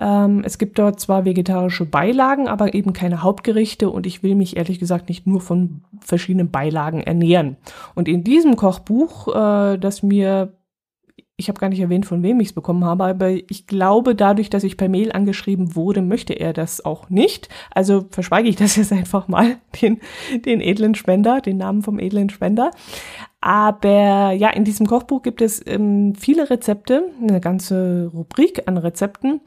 Ähm, 0.00 0.42
es 0.44 0.58
gibt 0.58 0.80
dort 0.80 0.98
zwar 0.98 1.24
vegetarische 1.24 1.84
Beilagen, 1.84 2.48
aber 2.48 2.74
eben 2.74 2.92
keine 2.92 3.22
Hauptgerichte 3.22 3.90
und 3.90 4.06
ich 4.06 4.24
will 4.24 4.34
mich 4.34 4.56
ehrlich 4.56 4.80
gesagt 4.80 5.08
nicht 5.08 5.28
nur 5.28 5.40
von 5.40 5.84
verschiedenen 6.00 6.50
Beilagen 6.50 7.00
ernähren. 7.00 7.58
Und 7.94 8.08
in 8.08 8.24
diesem 8.24 8.56
Kochbuch, 8.56 9.28
äh, 9.28 9.78
das 9.78 10.02
mir 10.02 10.52
ich 11.40 11.48
habe 11.48 11.58
gar 11.58 11.70
nicht 11.70 11.80
erwähnt, 11.80 12.06
von 12.06 12.22
wem 12.22 12.38
ich 12.40 12.48
es 12.48 12.52
bekommen 12.52 12.84
habe, 12.84 13.04
aber 13.04 13.30
ich 13.30 13.66
glaube, 13.66 14.14
dadurch, 14.14 14.50
dass 14.50 14.62
ich 14.62 14.76
per 14.76 14.88
Mail 14.88 15.10
angeschrieben 15.10 15.74
wurde, 15.74 16.02
möchte 16.02 16.34
er 16.34 16.52
das 16.52 16.84
auch 16.84 17.08
nicht. 17.10 17.48
Also 17.70 18.06
verschweige 18.10 18.48
ich 18.48 18.56
das 18.56 18.76
jetzt 18.76 18.92
einfach 18.92 19.26
mal, 19.26 19.56
den, 19.80 20.00
den 20.44 20.60
edlen 20.60 20.94
Spender, 20.94 21.40
den 21.40 21.56
Namen 21.56 21.82
vom 21.82 21.98
edlen 21.98 22.30
Spender. 22.30 22.70
Aber 23.40 24.32
ja, 24.32 24.50
in 24.50 24.64
diesem 24.64 24.86
Kochbuch 24.86 25.22
gibt 25.22 25.40
es 25.40 25.66
ähm, 25.66 26.14
viele 26.14 26.50
Rezepte, 26.50 27.04
eine 27.20 27.40
ganze 27.40 28.10
Rubrik 28.12 28.68
an 28.68 28.76
Rezepten, 28.76 29.40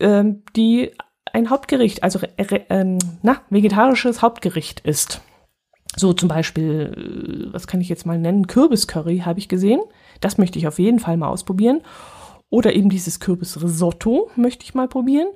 ähm, 0.00 0.42
die 0.54 0.92
ein 1.32 1.50
Hauptgericht, 1.50 2.04
also 2.04 2.20
äh, 2.36 2.60
äh, 2.68 2.98
na, 3.22 3.40
vegetarisches 3.50 4.22
Hauptgericht 4.22 4.80
ist. 4.80 5.20
So 5.96 6.12
zum 6.12 6.28
Beispiel, 6.28 7.48
äh, 7.50 7.52
was 7.52 7.66
kann 7.66 7.80
ich 7.80 7.88
jetzt 7.88 8.06
mal 8.06 8.18
nennen? 8.18 8.46
Kürbiscurry 8.46 9.18
habe 9.24 9.40
ich 9.40 9.48
gesehen. 9.48 9.80
Das 10.22 10.38
möchte 10.38 10.58
ich 10.58 10.66
auf 10.66 10.78
jeden 10.78 10.98
Fall 10.98 11.18
mal 11.18 11.28
ausprobieren. 11.28 11.82
Oder 12.48 12.74
eben 12.74 12.88
dieses 12.88 13.20
Kürbisrisotto 13.20 14.30
möchte 14.36 14.64
ich 14.64 14.74
mal 14.74 14.88
probieren. 14.88 15.28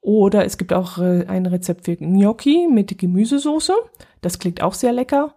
Oder 0.00 0.44
es 0.44 0.58
gibt 0.58 0.72
auch 0.72 0.98
äh, 0.98 1.26
ein 1.26 1.46
Rezept 1.46 1.86
für 1.86 1.96
Gnocchi 1.96 2.68
mit 2.70 2.96
Gemüsesoße. 2.98 3.74
Das 4.20 4.38
klingt 4.38 4.62
auch 4.62 4.74
sehr 4.74 4.92
lecker. 4.92 5.34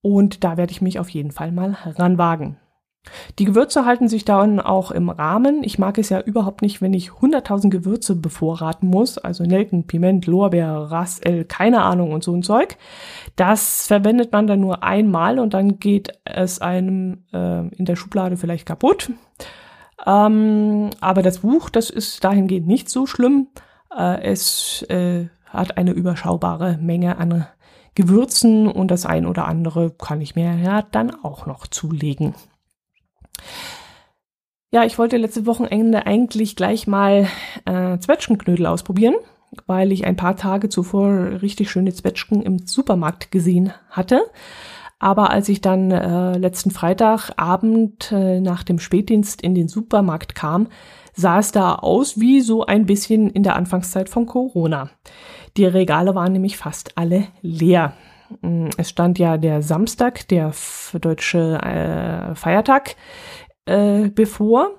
Und 0.00 0.44
da 0.44 0.56
werde 0.56 0.70
ich 0.70 0.80
mich 0.80 0.98
auf 0.98 1.08
jeden 1.08 1.32
Fall 1.32 1.50
mal 1.50 1.76
ranwagen. 1.96 2.58
Die 3.38 3.44
Gewürze 3.44 3.84
halten 3.84 4.08
sich 4.08 4.24
dann 4.24 4.60
auch 4.60 4.90
im 4.90 5.08
Rahmen. 5.08 5.62
Ich 5.62 5.78
mag 5.78 5.98
es 5.98 6.08
ja 6.08 6.20
überhaupt 6.20 6.62
nicht, 6.62 6.80
wenn 6.80 6.94
ich 6.94 7.10
100.000 7.10 7.70
Gewürze 7.70 8.16
bevorraten 8.16 8.88
muss, 8.88 9.18
also 9.18 9.44
Nelken, 9.44 9.86
Piment, 9.86 10.26
Lorbeer, 10.26 10.88
Rassel, 10.90 11.44
keine 11.44 11.82
Ahnung 11.82 12.12
und 12.12 12.24
so 12.24 12.34
ein 12.34 12.42
Zeug. 12.42 12.76
Das 13.36 13.86
verwendet 13.86 14.32
man 14.32 14.46
dann 14.46 14.60
nur 14.60 14.82
einmal 14.82 15.38
und 15.38 15.54
dann 15.54 15.78
geht 15.78 16.12
es 16.24 16.60
einem 16.60 17.24
äh, 17.32 17.68
in 17.68 17.84
der 17.84 17.96
Schublade 17.96 18.36
vielleicht 18.36 18.66
kaputt. 18.66 19.10
Ähm, 20.06 20.90
aber 21.00 21.22
das 21.22 21.40
Buch, 21.40 21.70
das 21.70 21.90
ist 21.90 22.22
dahingehend 22.22 22.66
nicht 22.66 22.88
so 22.88 23.06
schlimm. 23.06 23.48
Äh, 23.96 24.22
es 24.22 24.82
äh, 24.88 25.28
hat 25.46 25.78
eine 25.78 25.92
überschaubare 25.92 26.78
Menge 26.80 27.18
an 27.18 27.46
Gewürzen 27.94 28.68
und 28.68 28.90
das 28.90 29.06
ein 29.06 29.26
oder 29.26 29.46
andere 29.48 29.90
kann 29.90 30.20
ich 30.20 30.36
mir 30.36 30.54
ja 30.56 30.82
dann 30.82 31.12
auch 31.24 31.46
noch 31.46 31.66
zulegen. 31.66 32.34
Ja, 34.72 34.84
ich 34.84 34.98
wollte 34.98 35.16
letzte 35.16 35.46
Wochenende 35.46 36.06
eigentlich 36.06 36.56
gleich 36.56 36.86
mal 36.86 37.28
äh, 37.64 37.98
Zwetschgenknödel 37.98 38.66
ausprobieren, 38.66 39.14
weil 39.66 39.92
ich 39.92 40.04
ein 40.04 40.16
paar 40.16 40.36
Tage 40.36 40.68
zuvor 40.68 41.40
richtig 41.40 41.70
schöne 41.70 41.94
Zwetschgen 41.94 42.42
im 42.42 42.66
Supermarkt 42.66 43.30
gesehen 43.30 43.72
hatte. 43.90 44.22
Aber 44.98 45.30
als 45.30 45.48
ich 45.48 45.60
dann 45.60 45.90
äh, 45.90 46.38
letzten 46.38 46.70
Freitagabend 46.70 48.12
äh, 48.12 48.40
nach 48.40 48.64
dem 48.64 48.78
Spätdienst 48.78 49.42
in 49.42 49.54
den 49.54 49.68
Supermarkt 49.68 50.34
kam, 50.34 50.68
sah 51.14 51.38
es 51.38 51.52
da 51.52 51.76
aus 51.76 52.18
wie 52.18 52.40
so 52.40 52.64
ein 52.64 52.86
bisschen 52.86 53.30
in 53.30 53.42
der 53.42 53.56
Anfangszeit 53.56 54.08
von 54.08 54.26
Corona. 54.26 54.90
Die 55.56 55.64
Regale 55.64 56.14
waren 56.14 56.32
nämlich 56.32 56.56
fast 56.56 56.96
alle 56.98 57.28
leer. 57.40 57.94
Mm, 58.40 58.68
es 58.76 58.90
stand 58.90 59.18
ja 59.18 59.36
der 59.36 59.62
Samstag, 59.62 60.28
der 60.28 60.52
deutsche 61.00 61.58
äh, 61.62 62.34
Feiertag, 62.34 62.96
äh, 63.66 64.08
bevor. 64.08 64.70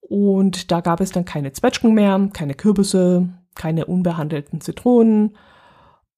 Und 0.00 0.70
da 0.70 0.80
gab 0.80 1.00
es 1.00 1.12
dann 1.12 1.24
keine 1.24 1.52
Zwetschgen 1.52 1.94
mehr, 1.94 2.28
keine 2.32 2.54
Kürbisse, 2.54 3.28
keine 3.54 3.86
unbehandelten 3.86 4.60
Zitronen. 4.60 5.36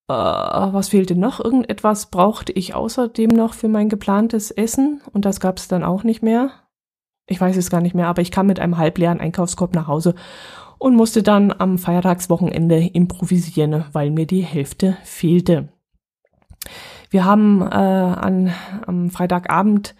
Äh, 0.08 0.12
was 0.12 0.88
fehlte 0.88 1.16
noch? 1.16 1.40
Irgendetwas 1.40 2.10
brauchte 2.10 2.52
ich 2.52 2.74
außerdem 2.74 3.30
noch 3.30 3.54
für 3.54 3.68
mein 3.68 3.88
geplantes 3.88 4.50
Essen 4.50 5.00
und 5.12 5.24
das 5.24 5.40
gab 5.40 5.58
es 5.58 5.68
dann 5.68 5.84
auch 5.84 6.04
nicht 6.04 6.22
mehr. 6.22 6.50
Ich 7.26 7.40
weiß 7.40 7.56
es 7.56 7.70
gar 7.70 7.80
nicht 7.80 7.94
mehr, 7.94 8.08
aber 8.08 8.20
ich 8.20 8.30
kam 8.30 8.46
mit 8.46 8.60
einem 8.60 8.76
halbleeren 8.76 9.20
Einkaufskorb 9.20 9.74
nach 9.74 9.86
Hause 9.86 10.14
und 10.78 10.94
musste 10.94 11.22
dann 11.22 11.54
am 11.56 11.78
Feiertagswochenende 11.78 12.76
improvisieren, 12.92 13.86
weil 13.92 14.10
mir 14.10 14.26
die 14.26 14.42
Hälfte 14.42 14.98
fehlte. 15.04 15.73
Wir 17.10 17.24
haben 17.24 17.62
äh, 17.62 17.64
an, 17.64 18.52
am 18.86 19.10
Freitagabend 19.10 19.94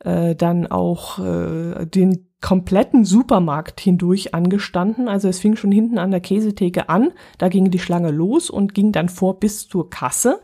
äh, 0.00 0.34
dann 0.34 0.66
auch 0.66 1.18
äh, 1.18 1.86
den 1.86 2.28
kompletten 2.42 3.04
Supermarkt 3.04 3.80
hindurch 3.80 4.34
angestanden. 4.34 5.08
Also 5.08 5.28
es 5.28 5.38
fing 5.38 5.56
schon 5.56 5.72
hinten 5.72 5.98
an 5.98 6.10
der 6.10 6.20
Käsetheke 6.20 6.88
an, 6.88 7.12
da 7.38 7.48
ging 7.48 7.70
die 7.70 7.78
Schlange 7.78 8.10
los 8.10 8.50
und 8.50 8.74
ging 8.74 8.92
dann 8.92 9.08
vor 9.08 9.38
bis 9.38 9.68
zur 9.68 9.88
Kasse. 9.88 10.40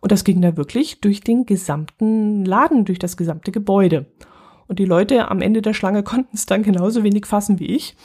Und 0.00 0.12
das 0.12 0.24
ging 0.24 0.40
da 0.42 0.56
wirklich 0.56 1.00
durch 1.00 1.22
den 1.22 1.46
gesamten 1.46 2.44
Laden, 2.44 2.84
durch 2.84 2.98
das 2.98 3.16
gesamte 3.16 3.50
Gebäude. 3.50 4.06
Und 4.68 4.78
die 4.78 4.84
Leute 4.84 5.28
am 5.30 5.40
Ende 5.40 5.62
der 5.62 5.72
Schlange 5.72 6.02
konnten 6.04 6.36
es 6.36 6.46
dann 6.46 6.62
genauso 6.62 7.02
wenig 7.02 7.26
fassen 7.26 7.58
wie 7.58 7.74
ich. 7.74 7.96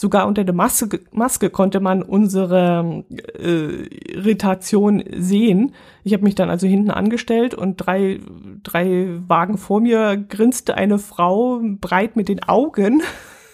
Sogar 0.00 0.26
unter 0.26 0.44
der 0.44 0.54
Maske, 0.54 1.02
Maske 1.12 1.50
konnte 1.50 1.78
man 1.78 2.02
unsere 2.02 3.04
äh, 3.38 3.84
Irritation 4.14 5.04
sehen. 5.14 5.74
Ich 6.04 6.14
habe 6.14 6.24
mich 6.24 6.34
dann 6.34 6.48
also 6.48 6.66
hinten 6.66 6.90
angestellt 6.90 7.52
und 7.52 7.76
drei, 7.76 8.18
drei 8.62 9.18
Wagen 9.28 9.58
vor 9.58 9.82
mir 9.82 10.16
grinste 10.16 10.74
eine 10.74 10.98
Frau 10.98 11.60
breit 11.62 12.16
mit 12.16 12.30
den 12.30 12.42
Augen 12.42 13.02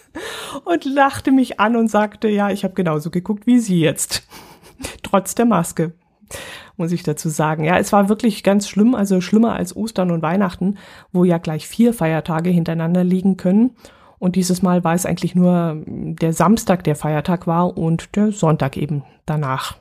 und 0.64 0.84
lachte 0.84 1.32
mich 1.32 1.58
an 1.58 1.74
und 1.74 1.88
sagte, 1.88 2.28
ja, 2.28 2.48
ich 2.50 2.62
habe 2.62 2.74
genauso 2.74 3.10
geguckt 3.10 3.48
wie 3.48 3.58
Sie 3.58 3.80
jetzt. 3.80 4.24
Trotz 5.02 5.34
der 5.34 5.46
Maske 5.46 5.94
muss 6.76 6.92
ich 6.92 7.02
dazu 7.02 7.28
sagen. 7.28 7.64
Ja, 7.64 7.78
es 7.78 7.92
war 7.92 8.08
wirklich 8.08 8.44
ganz 8.44 8.68
schlimm, 8.68 8.94
also 8.94 9.20
schlimmer 9.20 9.54
als 9.54 9.74
Ostern 9.74 10.10
und 10.12 10.22
Weihnachten, 10.22 10.76
wo 11.10 11.24
ja 11.24 11.38
gleich 11.38 11.66
vier 11.66 11.92
Feiertage 11.92 12.50
hintereinander 12.50 13.02
liegen 13.02 13.36
können. 13.36 13.70
Und 14.18 14.36
dieses 14.36 14.62
Mal 14.62 14.84
war 14.84 14.94
es 14.94 15.06
eigentlich 15.06 15.34
nur 15.34 15.82
der 15.86 16.32
Samstag, 16.32 16.84
der 16.84 16.96
Feiertag 16.96 17.46
war 17.46 17.76
und 17.76 18.16
der 18.16 18.32
Sonntag 18.32 18.76
eben 18.76 19.04
danach. 19.26 19.76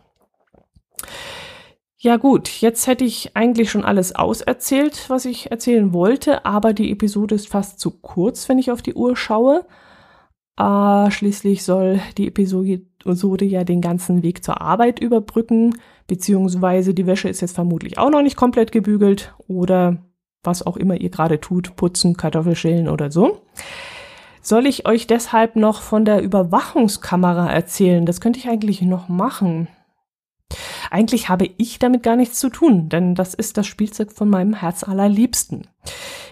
Ja 1.98 2.18
gut, 2.18 2.50
jetzt 2.62 2.86
hätte 2.86 3.04
ich 3.04 3.36
eigentlich 3.36 3.72
schon 3.72 3.84
alles 3.84 4.14
auserzählt, 4.14 5.10
was 5.10 5.26
ich 5.26 5.50
erzählen 5.50 5.92
wollte, 5.92 6.46
aber 6.46 6.74
die 6.74 6.92
Episode 6.92 7.34
ist 7.34 7.48
fast 7.48 7.80
zu 7.80 7.90
kurz, 7.90 8.48
wenn 8.48 8.60
ich 8.60 8.70
auf 8.70 8.84
die 8.84 8.94
Uhr 8.94 9.16
schaue. 9.16 9.66
Äh, 10.58 11.10
schließlich 11.10 11.64
soll 11.64 12.00
die 12.18 12.28
Episode 12.28 13.46
ja 13.46 13.64
den 13.64 13.82
ganzen 13.82 14.22
Weg 14.22 14.44
zur 14.44 14.62
Arbeit 14.62 15.00
überbrücken, 15.00 15.80
beziehungsweise 16.06 16.94
die 16.94 17.08
Wäsche 17.08 17.28
ist 17.28 17.42
jetzt 17.42 17.56
vermutlich 17.56 17.98
auch 17.98 18.12
noch 18.12 18.22
nicht 18.22 18.38
komplett 18.38 18.72
gebügelt 18.72 19.34
oder 19.48 19.98
was 20.44 20.66
auch 20.66 20.78
immer 20.78 20.96
ihr 20.96 21.10
gerade 21.10 21.42
tut, 21.42 21.76
putzen, 21.76 22.16
Kartoffelschälen 22.16 22.88
oder 22.88 23.12
so. 23.12 23.42
Soll 24.46 24.68
ich 24.68 24.88
euch 24.88 25.08
deshalb 25.08 25.56
noch 25.56 25.82
von 25.82 26.06
der 26.06 26.22
Überwachungskamera 26.22 27.52
erzählen? 27.52 28.06
Das 28.06 28.22
könnte 28.22 28.38
ich 28.38 28.48
eigentlich 28.48 28.80
noch 28.84 29.10
machen. 29.10 29.70
Eigentlich 30.92 31.30
habe 31.30 31.50
ich 31.58 31.80
damit 31.80 32.04
gar 32.04 32.16
nichts 32.16 32.40
zu 32.40 32.50
tun, 32.50 32.88
denn 32.88 33.16
das 33.16 33.34
ist 33.34 33.58
das 33.58 33.66
Spielzeug 33.66 34.12
von 34.12 34.30
meinem 34.30 34.54
Herz 34.54 34.84
allerliebsten. 34.84 35.66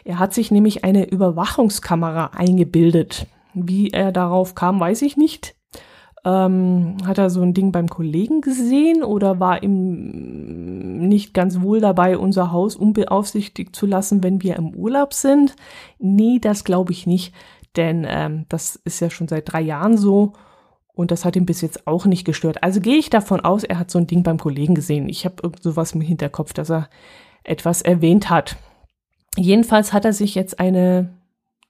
Er 0.05 0.19
hat 0.19 0.35
sich 0.35 0.51
nämlich 0.51 0.83
eine 0.83 1.09
Überwachungskamera 1.09 2.33
eingebildet. 2.37 3.25
Wie 3.55 3.89
er 3.89 4.11
darauf 4.11 4.53
kam, 4.53 4.79
weiß 4.79 5.01
ich 5.01 5.17
nicht. 5.17 5.55
Ähm, 6.23 6.97
hat 7.07 7.17
er 7.17 7.31
so 7.31 7.41
ein 7.41 7.55
Ding 7.55 7.71
beim 7.71 7.89
Kollegen 7.89 8.41
gesehen 8.41 9.03
oder 9.03 9.39
war 9.39 9.63
ihm 9.63 10.99
nicht 11.07 11.33
ganz 11.33 11.61
wohl 11.61 11.81
dabei, 11.81 12.19
unser 12.19 12.51
Haus 12.51 12.75
unbeaufsichtigt 12.75 13.75
zu 13.75 13.87
lassen, 13.87 14.21
wenn 14.21 14.43
wir 14.43 14.55
im 14.55 14.75
Urlaub 14.75 15.15
sind? 15.15 15.55
Nee, 15.97 16.37
das 16.39 16.63
glaube 16.63 16.91
ich 16.91 17.07
nicht 17.07 17.33
denn 17.75 18.05
ähm, 18.07 18.45
das 18.49 18.75
ist 18.83 18.99
ja 18.99 19.09
schon 19.09 19.27
seit 19.27 19.51
drei 19.51 19.61
Jahren 19.61 19.97
so 19.97 20.33
und 20.93 21.11
das 21.11 21.25
hat 21.25 21.35
ihn 21.35 21.45
bis 21.45 21.61
jetzt 21.61 21.87
auch 21.87 22.05
nicht 22.05 22.25
gestört. 22.25 22.63
Also 22.63 22.79
gehe 22.79 22.97
ich 22.97 23.09
davon 23.09 23.41
aus, 23.41 23.63
er 23.63 23.79
hat 23.79 23.89
so 23.89 23.99
ein 23.99 24.07
Ding 24.07 24.23
beim 24.23 24.37
Kollegen 24.37 24.75
gesehen. 24.75 25.09
Ich 25.09 25.25
habe 25.25 25.51
sowas 25.59 25.93
im 25.93 26.01
Hinterkopf, 26.01 26.53
dass 26.53 26.69
er 26.69 26.89
etwas 27.43 27.81
erwähnt 27.81 28.29
hat. 28.29 28.57
Jedenfalls 29.35 29.91
hat 29.91 30.05
er 30.05 30.13
sich 30.13 30.35
jetzt 30.35 30.59
eine 30.59 31.09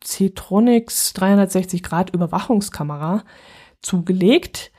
Citronics 0.04 1.13
360 1.13 1.82
Grad 1.82 2.10
Überwachungskamera 2.13 3.24
zugelegt. 3.82 4.72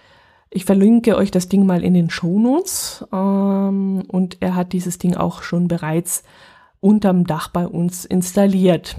Ich 0.51 0.67
verlinke 0.67 1.17
euch 1.17 1.31
das 1.31 1.49
Ding 1.49 1.65
mal 1.65 1.83
in 1.83 1.95
den 1.95 2.11
Shownotes. 2.11 3.07
Ähm, 3.13 4.05
und 4.09 4.37
er 4.41 4.55
hat 4.55 4.73
dieses 4.75 4.99
Ding 4.99 5.17
auch 5.17 5.43
schon 5.43 5.69
bereits 5.69 6.23
unterm 6.81 7.27
Dach 7.27 7.49
bei 7.49 7.67
uns 7.67 8.05
installiert. 8.05 8.97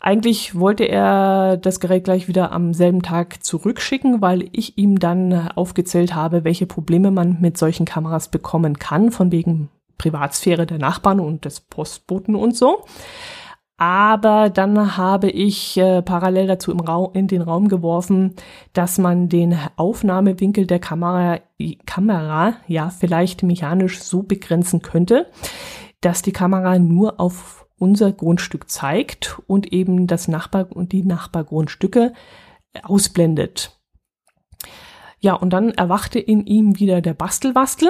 Eigentlich 0.00 0.58
wollte 0.58 0.84
er 0.84 1.56
das 1.56 1.80
Gerät 1.80 2.04
gleich 2.04 2.28
wieder 2.28 2.52
am 2.52 2.74
selben 2.74 3.02
Tag 3.02 3.42
zurückschicken, 3.42 4.20
weil 4.20 4.48
ich 4.52 4.78
ihm 4.78 4.98
dann 4.98 5.48
aufgezählt 5.54 6.14
habe, 6.14 6.44
welche 6.44 6.66
Probleme 6.66 7.10
man 7.10 7.38
mit 7.40 7.56
solchen 7.56 7.86
Kameras 7.86 8.30
bekommen 8.30 8.78
kann, 8.78 9.10
von 9.10 9.32
wegen 9.32 9.70
Privatsphäre 9.98 10.66
der 10.66 10.78
Nachbarn 10.78 11.20
und 11.20 11.44
des 11.44 11.60
Postboten 11.60 12.34
und 12.36 12.56
so. 12.56 12.84
Aber 13.78 14.48
dann 14.48 14.96
habe 14.96 15.28
ich 15.28 15.76
äh, 15.76 16.00
parallel 16.00 16.46
dazu 16.46 16.72
im 16.72 16.80
Raum, 16.80 17.10
in 17.12 17.26
den 17.26 17.42
Raum 17.42 17.68
geworfen, 17.68 18.34
dass 18.72 18.96
man 18.96 19.28
den 19.28 19.58
Aufnahmewinkel 19.76 20.66
der 20.66 20.78
Kamera, 20.78 21.40
Kamera 21.84 22.54
ja 22.68 22.88
vielleicht 22.88 23.42
mechanisch 23.42 24.02
so 24.02 24.22
begrenzen 24.22 24.80
könnte, 24.80 25.26
dass 26.00 26.22
die 26.22 26.32
Kamera 26.32 26.78
nur 26.78 27.20
auf 27.20 27.65
unser 27.78 28.12
Grundstück 28.12 28.70
zeigt 28.70 29.40
und 29.46 29.72
eben 29.72 30.06
das 30.06 30.28
Nachbar 30.28 30.68
und 30.70 30.92
die 30.92 31.04
Nachbargrundstücke 31.04 32.12
ausblendet. 32.82 33.72
Ja, 35.18 35.34
und 35.34 35.50
dann 35.50 35.70
erwachte 35.70 36.18
in 36.18 36.44
ihm 36.46 36.78
wieder 36.78 37.00
der 37.00 37.14
Bastelbastel 37.14 37.88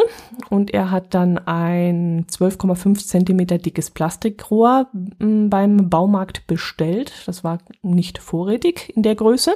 und 0.49 0.73
er 0.73 0.91
hat 0.91 1.13
dann 1.13 1.39
ein 1.39 2.25
12,5 2.27 3.07
Zentimeter 3.07 3.59
dickes 3.59 3.91
Plastikrohr 3.91 4.89
hm, 5.19 5.51
beim 5.51 5.91
Baumarkt 5.91 6.47
bestellt. 6.47 7.13
Das 7.27 7.43
war 7.43 7.59
nicht 7.83 8.19
vorrätig 8.19 8.97
in 8.97 9.03
der 9.03 9.17
Größe 9.17 9.55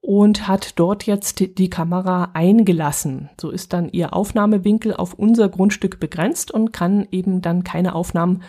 und 0.00 0.46
hat 0.46 0.78
dort 0.78 1.04
jetzt 1.04 1.40
die 1.58 1.70
Kamera 1.70 2.30
eingelassen. 2.32 3.28
So 3.40 3.50
ist 3.50 3.72
dann 3.72 3.90
ihr 3.90 4.14
Aufnahmewinkel 4.14 4.94
auf 4.94 5.14
unser 5.14 5.48
Grundstück 5.48 6.00
begrenzt 6.00 6.52
und 6.52 6.72
kann 6.72 7.06
eben 7.10 7.42
dann 7.42 7.64
keine 7.64 7.94
Aufnahmen 7.94 8.42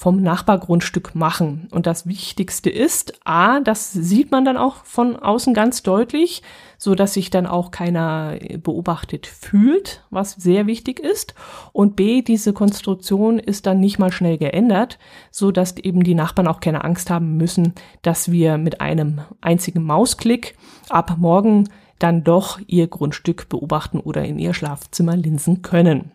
vom 0.00 0.22
Nachbargrundstück 0.22 1.14
machen. 1.14 1.68
Und 1.72 1.86
das 1.86 2.06
Wichtigste 2.06 2.70
ist, 2.70 3.20
a, 3.26 3.60
das 3.60 3.92
sieht 3.92 4.30
man 4.30 4.46
dann 4.46 4.56
auch 4.56 4.76
von 4.76 5.16
außen 5.16 5.52
ganz 5.52 5.82
deutlich, 5.82 6.42
so 6.78 6.94
dass 6.94 7.12
sich 7.12 7.28
dann 7.28 7.46
auch 7.46 7.70
keiner 7.70 8.38
beobachtet 8.62 9.26
fühlt, 9.26 10.02
was 10.08 10.32
sehr 10.32 10.66
wichtig 10.66 11.00
ist. 11.00 11.34
Und 11.74 11.96
b, 11.96 12.22
diese 12.22 12.54
Konstruktion 12.54 13.38
ist 13.38 13.66
dann 13.66 13.78
nicht 13.78 13.98
mal 13.98 14.10
schnell 14.10 14.38
geändert, 14.38 14.98
so 15.30 15.52
dass 15.52 15.76
eben 15.76 16.02
die 16.02 16.14
Nachbarn 16.14 16.48
auch 16.48 16.60
keine 16.60 16.82
Angst 16.82 17.10
haben 17.10 17.36
müssen, 17.36 17.74
dass 18.00 18.32
wir 18.32 18.56
mit 18.56 18.80
einem 18.80 19.20
einzigen 19.42 19.82
Mausklick 19.82 20.56
ab 20.88 21.16
morgen 21.18 21.68
dann 21.98 22.24
doch 22.24 22.58
ihr 22.66 22.86
Grundstück 22.86 23.50
beobachten 23.50 24.00
oder 24.00 24.24
in 24.24 24.38
ihr 24.38 24.54
Schlafzimmer 24.54 25.14
linsen 25.14 25.60
können. 25.60 26.10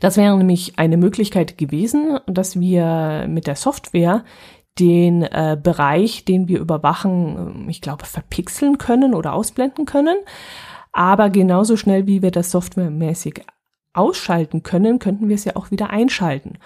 Das 0.00 0.16
wäre 0.16 0.36
nämlich 0.36 0.78
eine 0.78 0.96
Möglichkeit 0.96 1.58
gewesen, 1.58 2.18
dass 2.26 2.58
wir 2.58 3.26
mit 3.28 3.46
der 3.46 3.56
Software 3.56 4.24
den 4.78 5.22
äh, 5.22 5.56
Bereich, 5.60 6.24
den 6.24 6.48
wir 6.48 6.60
überwachen, 6.60 7.36
ähm, 7.64 7.68
ich 7.68 7.80
glaube, 7.80 8.04
verpixeln 8.04 8.78
können 8.78 9.14
oder 9.14 9.32
ausblenden 9.32 9.86
können. 9.86 10.16
Aber 10.92 11.30
genauso 11.30 11.76
schnell, 11.76 12.06
wie 12.06 12.22
wir 12.22 12.30
das 12.30 12.50
softwaremäßig 12.50 13.42
ausschalten 13.92 14.62
können, 14.62 14.98
könnten 14.98 15.28
wir 15.28 15.34
es 15.34 15.44
ja 15.44 15.56
auch 15.56 15.70
wieder 15.70 15.90
einschalten. 15.90 16.58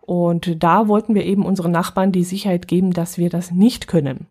Und 0.00 0.62
da 0.62 0.86
wollten 0.86 1.14
wir 1.14 1.24
eben 1.24 1.44
unseren 1.44 1.72
Nachbarn 1.72 2.12
die 2.12 2.24
Sicherheit 2.24 2.68
geben, 2.68 2.92
dass 2.92 3.18
wir 3.18 3.28
das 3.28 3.50
nicht 3.50 3.88
können. 3.88 4.28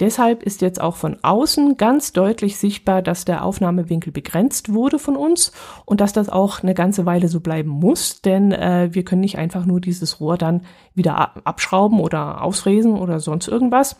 Deshalb 0.00 0.42
ist 0.42 0.62
jetzt 0.62 0.80
auch 0.80 0.96
von 0.96 1.18
außen 1.22 1.76
ganz 1.76 2.12
deutlich 2.12 2.56
sichtbar, 2.56 3.02
dass 3.02 3.24
der 3.24 3.44
Aufnahmewinkel 3.44 4.12
begrenzt 4.12 4.72
wurde 4.72 4.98
von 4.98 5.16
uns 5.16 5.52
und 5.84 6.00
dass 6.00 6.12
das 6.12 6.28
auch 6.28 6.62
eine 6.62 6.74
ganze 6.74 7.06
Weile 7.06 7.28
so 7.28 7.40
bleiben 7.40 7.70
muss, 7.70 8.22
denn 8.22 8.52
äh, 8.52 8.88
wir 8.92 9.04
können 9.04 9.20
nicht 9.20 9.38
einfach 9.38 9.66
nur 9.66 9.80
dieses 9.80 10.20
Rohr 10.20 10.38
dann 10.38 10.62
wieder 10.94 11.46
abschrauben 11.46 12.00
oder 12.00 12.42
ausfräsen 12.42 12.94
oder 12.94 13.20
sonst 13.20 13.48
irgendwas. 13.48 13.96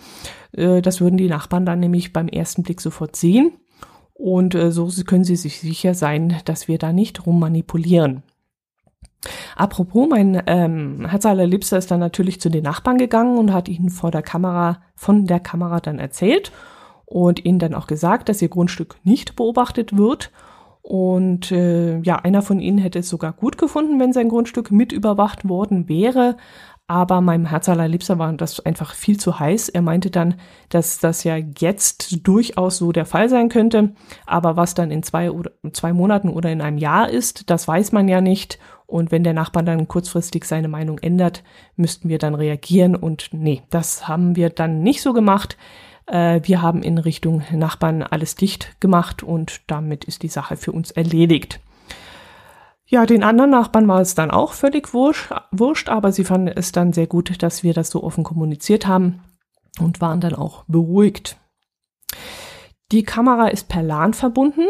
Äh, 0.52 0.82
das 0.82 1.00
würden 1.00 1.16
die 1.16 1.28
Nachbarn 1.28 1.66
dann 1.66 1.80
nämlich 1.80 2.12
beim 2.12 2.28
ersten 2.28 2.62
Blick 2.62 2.80
sofort 2.80 3.16
sehen 3.16 3.52
und 4.14 4.54
äh, 4.54 4.70
so 4.70 4.88
können 5.04 5.24
sie 5.24 5.36
sich 5.36 5.60
sicher 5.60 5.94
sein, 5.94 6.36
dass 6.44 6.68
wir 6.68 6.78
da 6.78 6.92
nicht 6.92 7.26
rummanipulieren. 7.26 8.22
Apropos, 9.56 10.08
mein 10.08 10.42
ähm, 10.46 11.06
Herz 11.08 11.26
allerliebster 11.26 11.78
ist 11.78 11.90
dann 11.90 12.00
natürlich 12.00 12.40
zu 12.40 12.48
den 12.48 12.64
Nachbarn 12.64 12.98
gegangen 12.98 13.38
und 13.38 13.52
hat 13.52 13.68
ihnen 13.68 13.90
vor 13.90 14.10
der 14.10 14.22
Kamera, 14.22 14.82
von 14.94 15.26
der 15.26 15.40
Kamera 15.40 15.80
dann 15.80 15.98
erzählt 15.98 16.52
und 17.04 17.44
ihnen 17.44 17.58
dann 17.58 17.74
auch 17.74 17.86
gesagt, 17.86 18.28
dass 18.28 18.42
ihr 18.42 18.48
Grundstück 18.48 18.96
nicht 19.04 19.36
beobachtet 19.36 19.96
wird. 19.96 20.32
Und 20.80 21.52
äh, 21.52 22.00
ja, 22.00 22.16
einer 22.16 22.42
von 22.42 22.58
ihnen 22.58 22.78
hätte 22.78 22.98
es 22.98 23.08
sogar 23.08 23.32
gut 23.32 23.56
gefunden, 23.56 24.00
wenn 24.00 24.12
sein 24.12 24.28
Grundstück 24.28 24.72
mit 24.72 24.90
überwacht 24.92 25.48
worden 25.48 25.88
wäre. 25.88 26.36
Aber 26.88 27.20
meinem 27.20 27.46
Herz 27.46 27.68
allerliebster 27.68 28.18
war 28.18 28.32
das 28.32 28.60
einfach 28.60 28.94
viel 28.94 29.18
zu 29.18 29.38
heiß. 29.38 29.68
Er 29.68 29.82
meinte 29.82 30.10
dann, 30.10 30.34
dass 30.68 30.98
das 30.98 31.22
ja 31.24 31.36
jetzt 31.36 32.26
durchaus 32.26 32.78
so 32.78 32.92
der 32.92 33.06
Fall 33.06 33.28
sein 33.28 33.48
könnte. 33.48 33.94
Aber 34.26 34.56
was 34.56 34.74
dann 34.74 34.90
in 34.90 35.02
zwei, 35.02 35.30
oder, 35.30 35.52
zwei 35.72 35.92
Monaten 35.92 36.28
oder 36.28 36.50
in 36.50 36.60
einem 36.60 36.78
Jahr 36.78 37.08
ist, 37.08 37.48
das 37.48 37.68
weiß 37.68 37.92
man 37.92 38.08
ja 38.08 38.20
nicht. 38.20 38.58
Und 38.92 39.10
wenn 39.10 39.24
der 39.24 39.32
Nachbar 39.32 39.62
dann 39.62 39.88
kurzfristig 39.88 40.44
seine 40.44 40.68
Meinung 40.68 40.98
ändert, 40.98 41.42
müssten 41.76 42.10
wir 42.10 42.18
dann 42.18 42.34
reagieren. 42.34 42.94
Und 42.94 43.30
nee, 43.32 43.62
das 43.70 44.06
haben 44.06 44.36
wir 44.36 44.50
dann 44.50 44.82
nicht 44.82 45.00
so 45.00 45.14
gemacht. 45.14 45.56
Äh, 46.06 46.42
wir 46.44 46.60
haben 46.60 46.82
in 46.82 46.98
Richtung 46.98 47.42
Nachbarn 47.52 48.02
alles 48.02 48.34
dicht 48.34 48.78
gemacht 48.80 49.22
und 49.22 49.62
damit 49.66 50.04
ist 50.04 50.22
die 50.22 50.28
Sache 50.28 50.56
für 50.56 50.72
uns 50.72 50.90
erledigt. 50.90 51.60
Ja, 52.84 53.06
den 53.06 53.22
anderen 53.22 53.50
Nachbarn 53.50 53.88
war 53.88 54.02
es 54.02 54.14
dann 54.14 54.30
auch 54.30 54.52
völlig 54.52 54.92
wurscht, 54.92 55.88
aber 55.88 56.12
sie 56.12 56.24
fanden 56.24 56.48
es 56.48 56.72
dann 56.72 56.92
sehr 56.92 57.06
gut, 57.06 57.42
dass 57.42 57.62
wir 57.62 57.72
das 57.72 57.88
so 57.88 58.02
offen 58.02 58.24
kommuniziert 58.24 58.86
haben 58.86 59.22
und 59.80 60.02
waren 60.02 60.20
dann 60.20 60.34
auch 60.34 60.64
beruhigt. 60.66 61.38
Die 62.90 63.04
Kamera 63.04 63.48
ist 63.48 63.68
per 63.70 63.82
LAN 63.82 64.12
verbunden, 64.12 64.66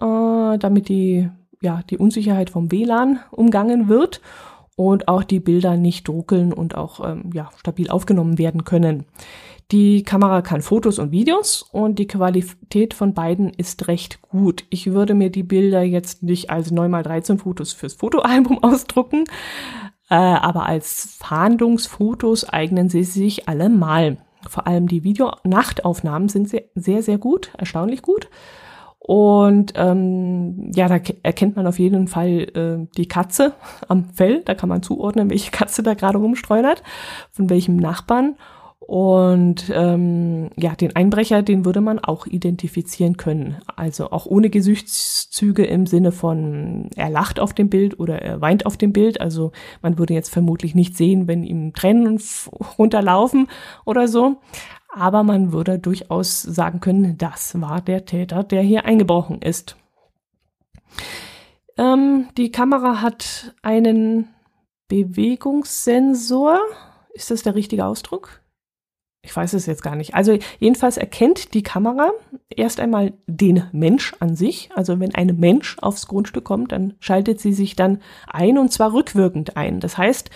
äh, 0.00 0.58
damit 0.58 0.88
die, 0.88 1.28
ja, 1.60 1.82
die 1.88 1.98
Unsicherheit 1.98 2.50
vom 2.50 2.70
WLAN 2.70 3.20
umgangen 3.30 3.88
wird 3.88 4.20
und 4.76 5.08
auch 5.08 5.24
die 5.24 5.40
Bilder 5.40 5.76
nicht 5.76 6.06
druckeln 6.06 6.52
und 6.52 6.76
auch 6.76 7.06
ähm, 7.06 7.30
ja, 7.32 7.50
stabil 7.56 7.88
aufgenommen 7.90 8.38
werden 8.38 8.64
können. 8.64 9.06
Die 9.72 10.04
Kamera 10.04 10.42
kann 10.42 10.62
Fotos 10.62 11.00
und 11.00 11.10
Videos 11.10 11.62
und 11.62 11.98
die 11.98 12.06
Qualität 12.06 12.94
von 12.94 13.14
beiden 13.14 13.50
ist 13.50 13.88
recht 13.88 14.22
gut. 14.22 14.64
Ich 14.70 14.92
würde 14.92 15.14
mir 15.14 15.30
die 15.30 15.42
Bilder 15.42 15.82
jetzt 15.82 16.22
nicht 16.22 16.50
als 16.50 16.72
9x13 16.72 17.38
Fotos 17.38 17.72
fürs 17.72 17.94
Fotoalbum 17.94 18.58
ausdrucken, 18.62 19.24
äh, 20.08 20.14
aber 20.14 20.66
als 20.66 21.16
Fahndungsfotos 21.18 22.48
eignen 22.48 22.88
sie 22.88 23.02
sich 23.02 23.48
allemal. 23.48 24.18
Vor 24.48 24.68
allem 24.68 24.86
die 24.86 25.02
Videonachtaufnahmen 25.02 26.28
sind 26.28 26.48
sehr, 26.48 26.64
sehr, 26.76 27.02
sehr 27.02 27.18
gut, 27.18 27.50
erstaunlich 27.58 28.02
gut. 28.02 28.28
Und 29.06 29.72
ähm, 29.76 30.72
ja, 30.74 30.88
da 30.88 30.98
erkennt 31.22 31.54
man 31.54 31.68
auf 31.68 31.78
jeden 31.78 32.08
Fall 32.08 32.48
äh, 32.56 32.88
die 32.96 33.06
Katze 33.06 33.52
am 33.88 34.06
Fell. 34.06 34.42
Da 34.44 34.56
kann 34.56 34.68
man 34.68 34.82
zuordnen, 34.82 35.30
welche 35.30 35.52
Katze 35.52 35.84
da 35.84 35.94
gerade 35.94 36.18
rumstreunert, 36.18 36.82
von 37.30 37.48
welchem 37.48 37.76
Nachbarn. 37.76 38.34
Und 38.80 39.70
ähm, 39.72 40.50
ja, 40.56 40.74
den 40.74 40.96
Einbrecher, 40.96 41.42
den 41.42 41.64
würde 41.64 41.80
man 41.80 42.00
auch 42.00 42.26
identifizieren 42.26 43.16
können. 43.16 43.58
Also 43.76 44.10
auch 44.10 44.26
ohne 44.26 44.50
Gesichtszüge 44.50 45.64
im 45.64 45.86
Sinne 45.86 46.10
von 46.10 46.90
er 46.96 47.08
lacht 47.08 47.38
auf 47.38 47.54
dem 47.54 47.68
Bild 47.68 48.00
oder 48.00 48.20
er 48.22 48.40
weint 48.40 48.66
auf 48.66 48.76
dem 48.76 48.92
Bild. 48.92 49.20
Also 49.20 49.52
man 49.82 49.98
würde 49.98 50.14
jetzt 50.14 50.32
vermutlich 50.32 50.74
nicht 50.74 50.96
sehen, 50.96 51.28
wenn 51.28 51.44
ihm 51.44 51.74
Tränen 51.74 52.20
runterlaufen 52.76 53.46
oder 53.84 54.08
so. 54.08 54.38
Aber 54.96 55.24
man 55.24 55.52
würde 55.52 55.78
durchaus 55.78 56.40
sagen 56.40 56.80
können, 56.80 57.18
das 57.18 57.60
war 57.60 57.82
der 57.82 58.06
Täter, 58.06 58.42
der 58.42 58.62
hier 58.62 58.86
eingebrochen 58.86 59.42
ist. 59.42 59.76
Ähm, 61.76 62.28
die 62.38 62.50
Kamera 62.50 63.02
hat 63.02 63.54
einen 63.60 64.28
Bewegungssensor. 64.88 66.60
Ist 67.12 67.30
das 67.30 67.42
der 67.42 67.54
richtige 67.54 67.84
Ausdruck? 67.84 68.40
Ich 69.26 69.34
weiß 69.34 69.54
es 69.54 69.66
jetzt 69.66 69.82
gar 69.82 69.96
nicht. 69.96 70.14
Also 70.14 70.38
jedenfalls 70.60 70.96
erkennt 70.96 71.52
die 71.52 71.64
Kamera 71.64 72.12
erst 72.48 72.78
einmal 72.78 73.12
den 73.26 73.64
Mensch 73.72 74.14
an 74.20 74.36
sich. 74.36 74.70
Also 74.76 75.00
wenn 75.00 75.16
ein 75.16 75.34
Mensch 75.36 75.76
aufs 75.80 76.06
Grundstück 76.06 76.44
kommt, 76.44 76.70
dann 76.70 76.94
schaltet 77.00 77.40
sie 77.40 77.52
sich 77.52 77.74
dann 77.74 77.98
ein 78.28 78.56
und 78.56 78.72
zwar 78.72 78.92
rückwirkend 78.92 79.56
ein. 79.56 79.80
Das 79.80 79.98
heißt, 79.98 80.30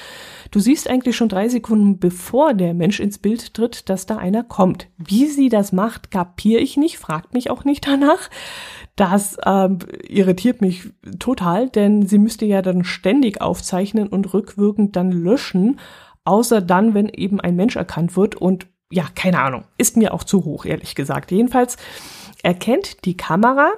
du 0.50 0.58
siehst 0.58 0.90
eigentlich 0.90 1.14
schon 1.14 1.28
drei 1.28 1.48
Sekunden 1.48 2.00
bevor 2.00 2.52
der 2.52 2.74
Mensch 2.74 2.98
ins 2.98 3.18
Bild 3.18 3.54
tritt, 3.54 3.88
dass 3.88 4.06
da 4.06 4.16
einer 4.16 4.42
kommt. 4.42 4.88
Wie 4.98 5.26
sie 5.26 5.50
das 5.50 5.70
macht, 5.70 6.10
kapiere 6.10 6.60
ich 6.60 6.76
nicht, 6.76 6.98
fragt 6.98 7.32
mich 7.32 7.48
auch 7.48 7.64
nicht 7.64 7.86
danach. 7.86 8.28
Das 8.96 9.38
ähm, 9.46 9.78
irritiert 10.08 10.60
mich 10.60 10.90
total, 11.20 11.68
denn 11.68 12.06
sie 12.06 12.18
müsste 12.18 12.44
ja 12.44 12.60
dann 12.60 12.82
ständig 12.82 13.40
aufzeichnen 13.40 14.08
und 14.08 14.34
rückwirkend 14.34 14.96
dann 14.96 15.12
löschen 15.12 15.78
außer 16.24 16.60
dann, 16.60 16.94
wenn 16.94 17.08
eben 17.08 17.40
ein 17.40 17.56
Mensch 17.56 17.76
erkannt 17.76 18.16
wird 18.16 18.34
und 18.34 18.66
ja, 18.90 19.06
keine 19.14 19.40
Ahnung. 19.40 19.64
Ist 19.78 19.96
mir 19.96 20.12
auch 20.12 20.24
zu 20.24 20.44
hoch, 20.44 20.64
ehrlich 20.64 20.94
gesagt. 20.94 21.30
Jedenfalls 21.30 21.76
erkennt 22.42 23.04
die 23.04 23.16
Kamera, 23.16 23.72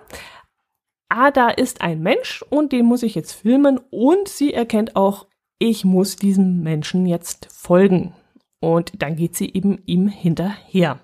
ah, 1.09 1.31
da 1.31 1.48
ist 1.48 1.83
ein 1.83 2.01
Mensch 2.01 2.42
und 2.48 2.72
den 2.72 2.87
muss 2.87 3.03
ich 3.03 3.14
jetzt 3.14 3.33
filmen 3.33 3.79
und 3.90 4.29
sie 4.29 4.55
erkennt 4.55 4.96
auch, 4.96 5.27
ich 5.59 5.85
muss 5.85 6.16
diesem 6.16 6.62
Menschen 6.62 7.07
jetzt 7.07 7.48
folgen. 7.53 8.14
Und 8.59 9.03
dann 9.03 9.16
geht 9.16 9.37
sie 9.37 9.53
eben 9.53 9.83
ihm 9.87 10.09
hinterher. 10.09 10.98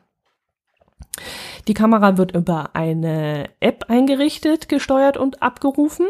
Die 1.66 1.74
Kamera 1.74 2.16
wird 2.16 2.34
über 2.34 2.74
eine 2.74 3.50
App 3.60 3.84
eingerichtet, 3.88 4.68
gesteuert 4.68 5.16
und 5.16 5.42
abgerufen. 5.42 6.06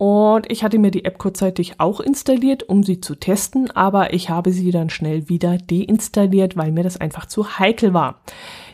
Und 0.00 0.50
ich 0.50 0.64
hatte 0.64 0.78
mir 0.78 0.90
die 0.90 1.04
App 1.04 1.18
kurzzeitig 1.18 1.74
auch 1.76 2.00
installiert, 2.00 2.66
um 2.66 2.82
sie 2.82 3.02
zu 3.02 3.16
testen, 3.16 3.70
aber 3.70 4.14
ich 4.14 4.30
habe 4.30 4.50
sie 4.50 4.70
dann 4.70 4.88
schnell 4.88 5.28
wieder 5.28 5.58
deinstalliert, 5.58 6.56
weil 6.56 6.72
mir 6.72 6.82
das 6.82 6.96
einfach 6.96 7.26
zu 7.26 7.58
heikel 7.58 7.92
war. 7.92 8.22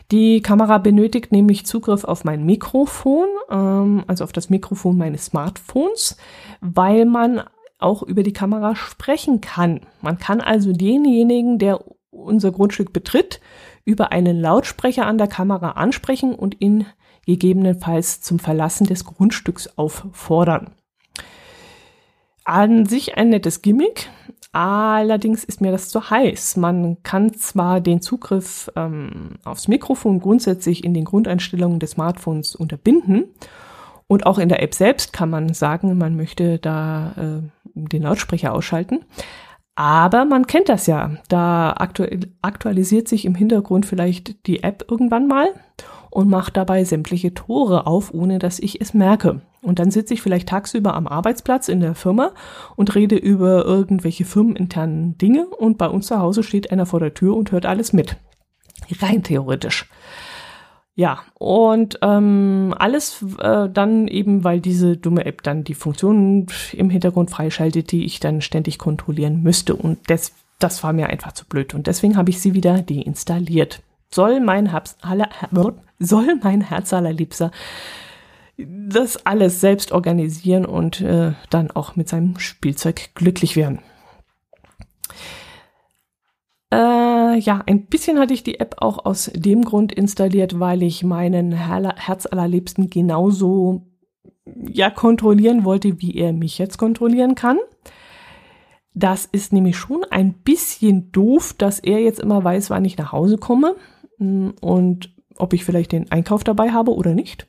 Die 0.09 0.41
Kamera 0.41 0.77
benötigt 0.77 1.33
nämlich 1.33 1.65
Zugriff 1.65 2.05
auf 2.05 2.23
mein 2.23 2.45
Mikrofon, 2.45 3.27
ähm, 3.51 4.05
also 4.07 4.23
auf 4.23 4.31
das 4.31 4.49
Mikrofon 4.49 4.97
meines 4.97 5.25
Smartphones, 5.25 6.15
weil 6.61 7.03
man 7.03 7.41
auch 7.77 8.03
über 8.03 8.23
die 8.23 8.31
Kamera 8.31 8.77
sprechen 8.77 9.41
kann. 9.41 9.81
Man 10.01 10.19
kann 10.19 10.39
also 10.39 10.71
denjenigen, 10.71 11.59
der 11.59 11.83
unser 12.09 12.53
Grundstück 12.53 12.93
betritt, 12.93 13.41
über 13.83 14.13
einen 14.13 14.39
Lautsprecher 14.39 15.05
an 15.05 15.17
der 15.17 15.27
Kamera 15.27 15.71
ansprechen 15.71 16.33
und 16.33 16.61
ihn 16.61 16.85
gegebenenfalls 17.25 18.21
zum 18.21 18.39
Verlassen 18.39 18.87
des 18.87 19.03
Grundstücks 19.03 19.77
auffordern 19.77 20.71
an 22.47 22.85
sich 22.85 23.17
ein 23.17 23.29
nettes 23.29 23.61
Gimmick, 23.61 24.09
allerdings 24.53 25.43
ist 25.43 25.59
mir 25.59 25.71
das 25.71 25.89
zu 25.89 26.09
heiß. 26.09 26.55
Man 26.55 27.03
kann 27.03 27.33
zwar 27.33 27.81
den 27.81 28.01
Zugriff 28.01 28.71
ähm, 28.75 29.31
aufs 29.43 29.67
Mikrofon 29.67 30.21
grundsätzlich 30.21 30.85
in 30.85 30.93
den 30.93 31.03
Grundeinstellungen 31.03 31.79
des 31.79 31.91
Smartphones 31.91 32.55
unterbinden 32.55 33.25
und 34.07 34.25
auch 34.25 34.39
in 34.39 34.47
der 34.47 34.63
App 34.63 34.73
selbst 34.73 35.11
kann 35.11 35.29
man 35.29 35.53
sagen, 35.53 35.97
man 35.97 36.15
möchte 36.15 36.57
da 36.57 37.11
äh, 37.17 37.49
den 37.75 38.03
Lautsprecher 38.03 38.53
ausschalten. 38.53 39.01
Aber 39.75 40.25
man 40.25 40.47
kennt 40.47 40.69
das 40.69 40.87
ja. 40.87 41.11
Da 41.27 41.75
aktualisiert 42.41 43.07
sich 43.07 43.25
im 43.25 43.35
Hintergrund 43.35 43.85
vielleicht 43.85 44.47
die 44.47 44.63
App 44.63 44.85
irgendwann 44.89 45.27
mal 45.27 45.49
und 46.09 46.29
macht 46.29 46.57
dabei 46.57 46.83
sämtliche 46.85 47.33
Tore 47.33 47.85
auf, 47.85 48.13
ohne 48.13 48.39
dass 48.39 48.57
ich 48.57 48.81
es 48.81 48.93
merke. 48.93 49.41
Und 49.67 49.79
dann 49.79 49.91
sitze 49.91 50.13
ich 50.13 50.21
vielleicht 50.21 50.47
tagsüber 50.47 50.93
am 50.93 51.07
Arbeitsplatz 51.07 51.67
in 51.67 51.81
der 51.81 51.93
Firma 51.93 52.31
und 52.77 52.95
rede 52.95 53.17
über 53.17 53.65
irgendwelche 53.65 54.23
firmeninternen 54.23 55.17
Dinge 55.17 55.45
und 55.45 55.77
bei 55.77 55.89
uns 55.89 56.07
zu 56.07 56.17
Hause 56.19 56.41
steht 56.41 56.71
einer 56.71 56.85
vor 56.85 57.01
der 57.01 57.13
Tür 57.13 57.35
und 57.35 57.51
hört 57.51 57.65
alles 57.65 57.91
mit. 57.91 58.15
Rein 59.01 59.23
theoretisch. 59.23 59.89
Ja, 60.95 61.19
und 61.33 61.99
ähm, 62.01 62.73
alles 62.77 63.25
äh, 63.39 63.67
dann 63.67 64.07
eben, 64.07 64.45
weil 64.45 64.61
diese 64.61 64.95
dumme 64.95 65.25
App 65.25 65.43
dann 65.43 65.65
die 65.65 65.75
Funktionen 65.75 66.47
im 66.71 66.89
Hintergrund 66.89 67.29
freischaltet, 67.29 67.91
die 67.91 68.05
ich 68.05 68.21
dann 68.21 68.39
ständig 68.39 68.77
kontrollieren 68.77 69.43
müsste. 69.43 69.75
Und 69.75 69.99
das, 70.09 70.31
das 70.59 70.81
war 70.81 70.93
mir 70.93 71.07
einfach 71.09 71.33
zu 71.33 71.45
blöd. 71.45 71.73
Und 71.73 71.87
deswegen 71.87 72.15
habe 72.15 72.29
ich 72.29 72.39
sie 72.39 72.53
wieder 72.53 72.81
deinstalliert. 72.81 73.81
Soll 74.09 74.39
mein, 74.39 74.71
Habs, 74.71 74.95
soll 75.99 76.39
mein 76.41 76.61
Herz 76.61 76.93
allerliebster 76.93 77.51
das 78.57 79.25
alles 79.25 79.61
selbst 79.61 79.91
organisieren 79.91 80.65
und 80.65 81.01
äh, 81.01 81.33
dann 81.49 81.71
auch 81.71 81.95
mit 81.95 82.09
seinem 82.09 82.39
Spielzeug 82.39 83.11
glücklich 83.13 83.55
werden. 83.55 83.79
Äh, 86.73 87.39
ja, 87.39 87.63
ein 87.65 87.85
bisschen 87.85 88.19
hatte 88.19 88.33
ich 88.33 88.43
die 88.43 88.59
App 88.59 88.75
auch 88.79 89.05
aus 89.05 89.31
dem 89.33 89.63
Grund 89.63 89.93
installiert, 89.93 90.59
weil 90.59 90.83
ich 90.83 91.03
meinen 91.03 91.51
Her 91.51 91.95
Herz 91.97 92.25
allerliebsten 92.25 92.89
genauso 92.89 93.87
ja 94.67 94.89
kontrollieren 94.89 95.63
wollte, 95.63 96.01
wie 96.01 96.15
er 96.15 96.33
mich 96.33 96.57
jetzt 96.57 96.77
kontrollieren 96.77 97.35
kann. 97.35 97.59
Das 98.93 99.25
ist 99.25 99.53
nämlich 99.53 99.77
schon 99.77 100.03
ein 100.09 100.33
bisschen 100.33 101.11
doof, 101.11 101.53
dass 101.57 101.79
er 101.79 101.99
jetzt 101.99 102.19
immer 102.19 102.43
weiß, 102.43 102.69
wann 102.71 102.85
ich 102.85 102.97
nach 102.97 103.11
Hause 103.11 103.37
komme 103.37 103.75
hm, 104.17 104.55
und 104.59 105.13
ob 105.37 105.53
ich 105.53 105.63
vielleicht 105.63 105.91
den 105.91 106.11
Einkauf 106.11 106.43
dabei 106.43 106.71
habe 106.71 106.95
oder 106.95 107.13
nicht. 107.13 107.47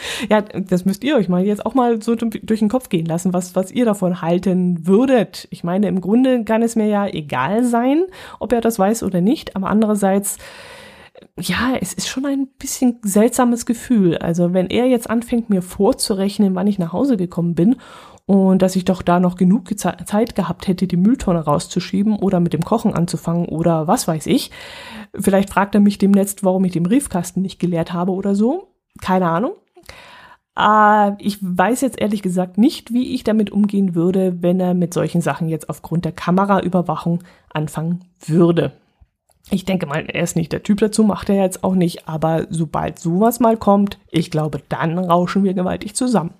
ja, 0.30 0.42
das 0.42 0.84
müsst 0.84 1.04
ihr 1.04 1.16
euch 1.16 1.28
mal 1.28 1.44
jetzt 1.44 1.64
auch 1.64 1.74
mal 1.74 2.02
so 2.02 2.14
durch 2.14 2.60
den 2.60 2.68
Kopf 2.68 2.88
gehen 2.88 3.06
lassen, 3.06 3.32
was, 3.32 3.54
was 3.56 3.70
ihr 3.70 3.84
davon 3.84 4.22
halten 4.22 4.86
würdet. 4.86 5.48
Ich 5.50 5.64
meine, 5.64 5.88
im 5.88 6.00
Grunde 6.00 6.44
kann 6.44 6.62
es 6.62 6.76
mir 6.76 6.86
ja 6.86 7.06
egal 7.06 7.64
sein, 7.64 8.04
ob 8.38 8.52
er 8.52 8.60
das 8.60 8.78
weiß 8.78 9.02
oder 9.02 9.20
nicht, 9.20 9.56
aber 9.56 9.68
andererseits, 9.68 10.38
ja, 11.38 11.74
es 11.80 11.92
ist 11.92 12.08
schon 12.08 12.26
ein 12.26 12.48
bisschen 12.58 12.98
seltsames 13.02 13.66
Gefühl. 13.66 14.18
Also 14.18 14.52
wenn 14.52 14.68
er 14.68 14.86
jetzt 14.86 15.08
anfängt, 15.08 15.50
mir 15.50 15.62
vorzurechnen, 15.62 16.54
wann 16.54 16.66
ich 16.66 16.78
nach 16.78 16.92
Hause 16.92 17.16
gekommen 17.16 17.54
bin 17.54 17.76
und 18.26 18.62
dass 18.62 18.76
ich 18.76 18.84
doch 18.84 19.02
da 19.02 19.20
noch 19.20 19.36
genug 19.36 19.78
Zeit 19.78 20.34
gehabt 20.34 20.68
hätte, 20.68 20.86
die 20.86 20.96
Mülltonne 20.96 21.40
rauszuschieben 21.40 22.16
oder 22.16 22.40
mit 22.40 22.52
dem 22.52 22.64
Kochen 22.64 22.94
anzufangen 22.94 23.46
oder 23.46 23.86
was 23.88 24.06
weiß 24.06 24.26
ich. 24.26 24.50
Vielleicht 25.14 25.50
fragt 25.50 25.74
er 25.74 25.80
mich 25.80 25.98
demnächst, 25.98 26.44
warum 26.44 26.64
ich 26.64 26.72
den 26.72 26.84
Briefkasten 26.84 27.42
nicht 27.42 27.58
geleert 27.58 27.92
habe 27.92 28.12
oder 28.12 28.34
so. 28.34 28.68
Keine 29.00 29.28
Ahnung. 29.28 29.52
Äh, 30.58 31.12
ich 31.18 31.38
weiß 31.40 31.80
jetzt 31.80 32.00
ehrlich 32.00 32.22
gesagt 32.22 32.58
nicht, 32.58 32.92
wie 32.92 33.14
ich 33.14 33.24
damit 33.24 33.50
umgehen 33.50 33.94
würde, 33.94 34.42
wenn 34.42 34.60
er 34.60 34.74
mit 34.74 34.94
solchen 34.94 35.20
Sachen 35.20 35.48
jetzt 35.48 35.68
aufgrund 35.68 36.04
der 36.04 36.12
Kameraüberwachung 36.12 37.22
anfangen 37.52 38.04
würde. 38.20 38.72
Ich 39.50 39.64
denke 39.64 39.86
mal, 39.86 40.04
er 40.06 40.22
ist 40.22 40.36
nicht 40.36 40.52
der 40.52 40.62
Typ 40.62 40.78
dazu, 40.78 41.02
macht 41.02 41.28
er 41.28 41.36
jetzt 41.36 41.64
auch 41.64 41.74
nicht, 41.74 42.08
aber 42.08 42.46
sobald 42.48 42.98
sowas 42.98 43.40
mal 43.40 43.56
kommt, 43.56 43.98
ich 44.10 44.30
glaube, 44.30 44.62
dann 44.68 44.98
rauschen 44.98 45.44
wir 45.44 45.52
gewaltig 45.52 45.94
zusammen. 45.94 46.32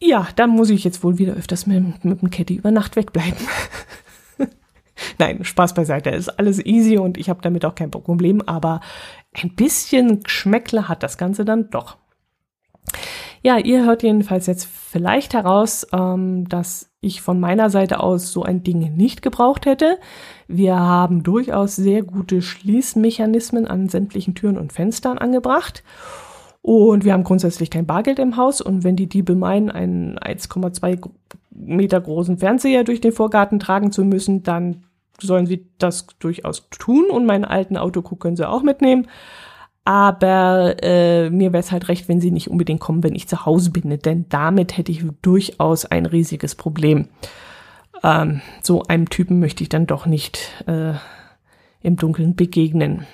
Ja, 0.00 0.26
dann 0.34 0.50
muss 0.50 0.70
ich 0.70 0.82
jetzt 0.82 1.04
wohl 1.04 1.18
wieder 1.18 1.34
öfters 1.34 1.66
mit, 1.66 2.04
mit 2.04 2.22
dem 2.22 2.30
Caddy 2.30 2.56
über 2.56 2.70
Nacht 2.70 2.96
wegbleiben. 2.96 3.38
Nein, 5.18 5.44
Spaß 5.44 5.74
beiseite. 5.74 6.10
Ist 6.10 6.28
alles 6.28 6.64
easy 6.64 6.98
und 6.98 7.18
ich 7.18 7.28
habe 7.28 7.40
damit 7.42 7.64
auch 7.64 7.74
kein 7.74 7.90
Problem, 7.90 8.42
aber 8.42 8.80
ein 9.32 9.54
bisschen 9.54 10.22
Geschmäckle 10.22 10.88
hat 10.88 11.02
das 11.02 11.18
Ganze 11.18 11.44
dann 11.44 11.70
doch. 11.70 11.96
Ja, 13.44 13.58
ihr 13.58 13.84
hört 13.84 14.04
jedenfalls 14.04 14.46
jetzt 14.46 14.66
vielleicht 14.66 15.34
heraus, 15.34 15.86
ähm, 15.92 16.48
dass 16.48 16.90
ich 17.00 17.22
von 17.22 17.40
meiner 17.40 17.70
Seite 17.70 17.98
aus 17.98 18.32
so 18.32 18.44
ein 18.44 18.62
Ding 18.62 18.94
nicht 18.96 19.20
gebraucht 19.20 19.66
hätte. 19.66 19.98
Wir 20.46 20.78
haben 20.78 21.24
durchaus 21.24 21.74
sehr 21.74 22.02
gute 22.04 22.40
Schließmechanismen 22.40 23.66
an 23.66 23.88
sämtlichen 23.88 24.36
Türen 24.36 24.58
und 24.58 24.72
Fenstern 24.72 25.18
angebracht. 25.18 25.82
Und 26.62 27.04
wir 27.04 27.12
haben 27.12 27.24
grundsätzlich 27.24 27.70
kein 27.70 27.86
Bargeld 27.86 28.20
im 28.20 28.36
Haus. 28.36 28.60
Und 28.60 28.84
wenn 28.84 28.96
die 28.96 29.08
Diebe 29.08 29.34
meinen, 29.34 29.70
einen 29.70 30.16
1,2 30.18 31.10
Meter 31.50 32.00
großen 32.00 32.38
Fernseher 32.38 32.84
durch 32.84 33.00
den 33.00 33.12
Vorgarten 33.12 33.58
tragen 33.58 33.90
zu 33.90 34.04
müssen, 34.04 34.44
dann 34.44 34.84
sollen 35.20 35.46
sie 35.46 35.66
das 35.78 36.06
durchaus 36.20 36.68
tun. 36.70 37.06
Und 37.10 37.26
meinen 37.26 37.44
alten 37.44 37.76
Autokuck 37.76 38.20
können 38.20 38.36
sie 38.36 38.48
auch 38.48 38.62
mitnehmen. 38.62 39.08
Aber 39.84 40.76
äh, 40.82 41.28
mir 41.30 41.52
wäre 41.52 41.60
es 41.60 41.72
halt 41.72 41.88
recht, 41.88 42.08
wenn 42.08 42.20
sie 42.20 42.30
nicht 42.30 42.48
unbedingt 42.48 42.80
kommen, 42.80 43.02
wenn 43.02 43.16
ich 43.16 43.26
zu 43.26 43.44
Hause 43.44 43.70
bin. 43.70 43.98
Denn 43.98 44.26
damit 44.28 44.78
hätte 44.78 44.92
ich 44.92 45.04
durchaus 45.20 45.84
ein 45.84 46.06
riesiges 46.06 46.54
Problem. 46.54 47.08
Ähm, 48.04 48.40
so 48.62 48.84
einem 48.84 49.10
Typen 49.10 49.40
möchte 49.40 49.64
ich 49.64 49.68
dann 49.68 49.86
doch 49.86 50.06
nicht 50.06 50.64
äh, 50.66 50.92
im 51.82 51.96
Dunkeln 51.96 52.36
begegnen. 52.36 53.04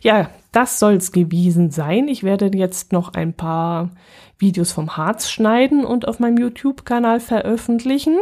Ja, 0.00 0.30
das 0.52 0.78
soll's 0.78 1.12
gewesen 1.12 1.70
sein. 1.70 2.08
Ich 2.08 2.22
werde 2.22 2.50
jetzt 2.54 2.92
noch 2.92 3.14
ein 3.14 3.32
paar 3.34 3.90
Videos 4.38 4.72
vom 4.72 4.96
Harz 4.96 5.30
schneiden 5.30 5.84
und 5.84 6.06
auf 6.06 6.18
meinem 6.18 6.36
YouTube-Kanal 6.38 7.20
veröffentlichen. 7.20 8.18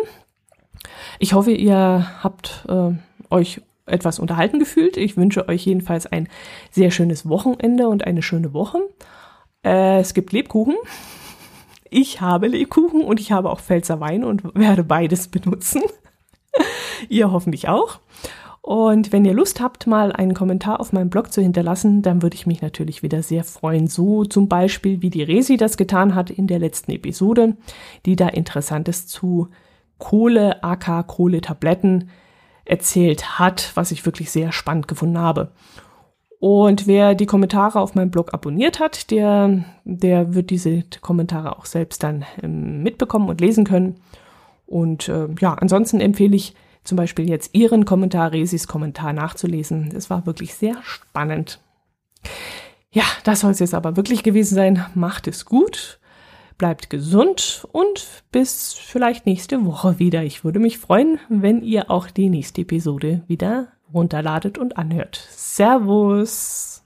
Ich 1.18 1.32
hoffe, 1.32 1.52
ihr 1.52 2.06
habt 2.22 2.64
äh, 2.68 2.92
euch 3.30 3.62
etwas 3.86 4.18
unterhalten 4.18 4.58
gefühlt. 4.58 4.96
Ich 4.96 5.16
wünsche 5.16 5.48
euch 5.48 5.66
jedenfalls 5.66 6.06
ein 6.06 6.28
sehr 6.70 6.90
schönes 6.90 7.28
Wochenende 7.28 7.88
und 7.88 8.06
eine 8.06 8.22
schöne 8.22 8.52
Woche. 8.52 8.78
Äh, 9.64 10.00
es 10.00 10.14
gibt 10.14 10.32
Lebkuchen. 10.32 10.76
Ich 11.90 12.20
habe 12.20 12.46
Lebkuchen 12.46 13.02
und 13.02 13.18
ich 13.18 13.32
habe 13.32 13.50
auch 13.50 13.60
Pfälzer 13.60 13.98
Wein 13.98 14.22
und 14.22 14.54
werde 14.54 14.84
beides 14.84 15.28
benutzen. 15.28 15.82
ihr 17.08 17.32
hoffentlich 17.32 17.68
auch. 17.68 17.98
Und 18.62 19.12
wenn 19.12 19.24
ihr 19.24 19.32
Lust 19.32 19.60
habt, 19.60 19.86
mal 19.86 20.12
einen 20.12 20.34
Kommentar 20.34 20.80
auf 20.80 20.92
meinem 20.92 21.08
Blog 21.08 21.32
zu 21.32 21.40
hinterlassen, 21.40 22.02
dann 22.02 22.22
würde 22.22 22.34
ich 22.34 22.46
mich 22.46 22.60
natürlich 22.60 23.02
wieder 23.02 23.22
sehr 23.22 23.42
freuen. 23.42 23.86
So 23.86 24.24
zum 24.24 24.48
Beispiel, 24.48 25.00
wie 25.00 25.10
die 25.10 25.22
Resi 25.22 25.56
das 25.56 25.76
getan 25.76 26.14
hat 26.14 26.30
in 26.30 26.46
der 26.46 26.58
letzten 26.58 26.92
Episode, 26.92 27.56
die 28.04 28.16
da 28.16 28.28
Interessantes 28.28 29.06
zu 29.06 29.48
Kohle, 29.98 30.62
AK 30.62 31.06
Kohletabletten 31.06 32.10
erzählt 32.64 33.38
hat, 33.38 33.72
was 33.74 33.92
ich 33.92 34.04
wirklich 34.04 34.30
sehr 34.30 34.52
spannend 34.52 34.88
gefunden 34.88 35.18
habe. 35.18 35.52
Und 36.38 36.86
wer 36.86 37.14
die 37.14 37.26
Kommentare 37.26 37.80
auf 37.80 37.94
meinem 37.94 38.10
Blog 38.10 38.32
abonniert 38.32 38.80
hat, 38.80 39.10
der, 39.10 39.64
der 39.84 40.34
wird 40.34 40.50
diese 40.50 40.84
Kommentare 41.00 41.58
auch 41.58 41.66
selbst 41.66 42.02
dann 42.02 42.24
ähm, 42.42 42.82
mitbekommen 42.82 43.28
und 43.28 43.40
lesen 43.40 43.64
können. 43.64 44.00
Und 44.66 45.08
äh, 45.08 45.28
ja, 45.38 45.54
ansonsten 45.54 46.00
empfehle 46.00 46.36
ich 46.36 46.54
zum 46.84 46.96
Beispiel 46.96 47.28
jetzt 47.28 47.54
Ihren 47.54 47.84
Kommentar, 47.84 48.32
Resis 48.32 48.66
Kommentar 48.66 49.12
nachzulesen. 49.12 49.90
Das 49.92 50.10
war 50.10 50.26
wirklich 50.26 50.54
sehr 50.54 50.76
spannend. 50.82 51.60
Ja, 52.90 53.04
das 53.24 53.40
soll 53.40 53.52
es 53.52 53.60
jetzt 53.60 53.74
aber 53.74 53.96
wirklich 53.96 54.22
gewesen 54.22 54.54
sein. 54.54 54.84
Macht 54.94 55.28
es 55.28 55.44
gut, 55.44 56.00
bleibt 56.58 56.90
gesund 56.90 57.66
und 57.72 58.24
bis 58.32 58.72
vielleicht 58.74 59.26
nächste 59.26 59.64
Woche 59.64 59.98
wieder. 59.98 60.24
Ich 60.24 60.44
würde 60.44 60.58
mich 60.58 60.78
freuen, 60.78 61.20
wenn 61.28 61.62
ihr 61.62 61.90
auch 61.90 62.10
die 62.10 62.28
nächste 62.28 62.62
Episode 62.62 63.22
wieder 63.28 63.68
runterladet 63.92 64.58
und 64.58 64.76
anhört. 64.76 65.28
Servus! 65.30 66.79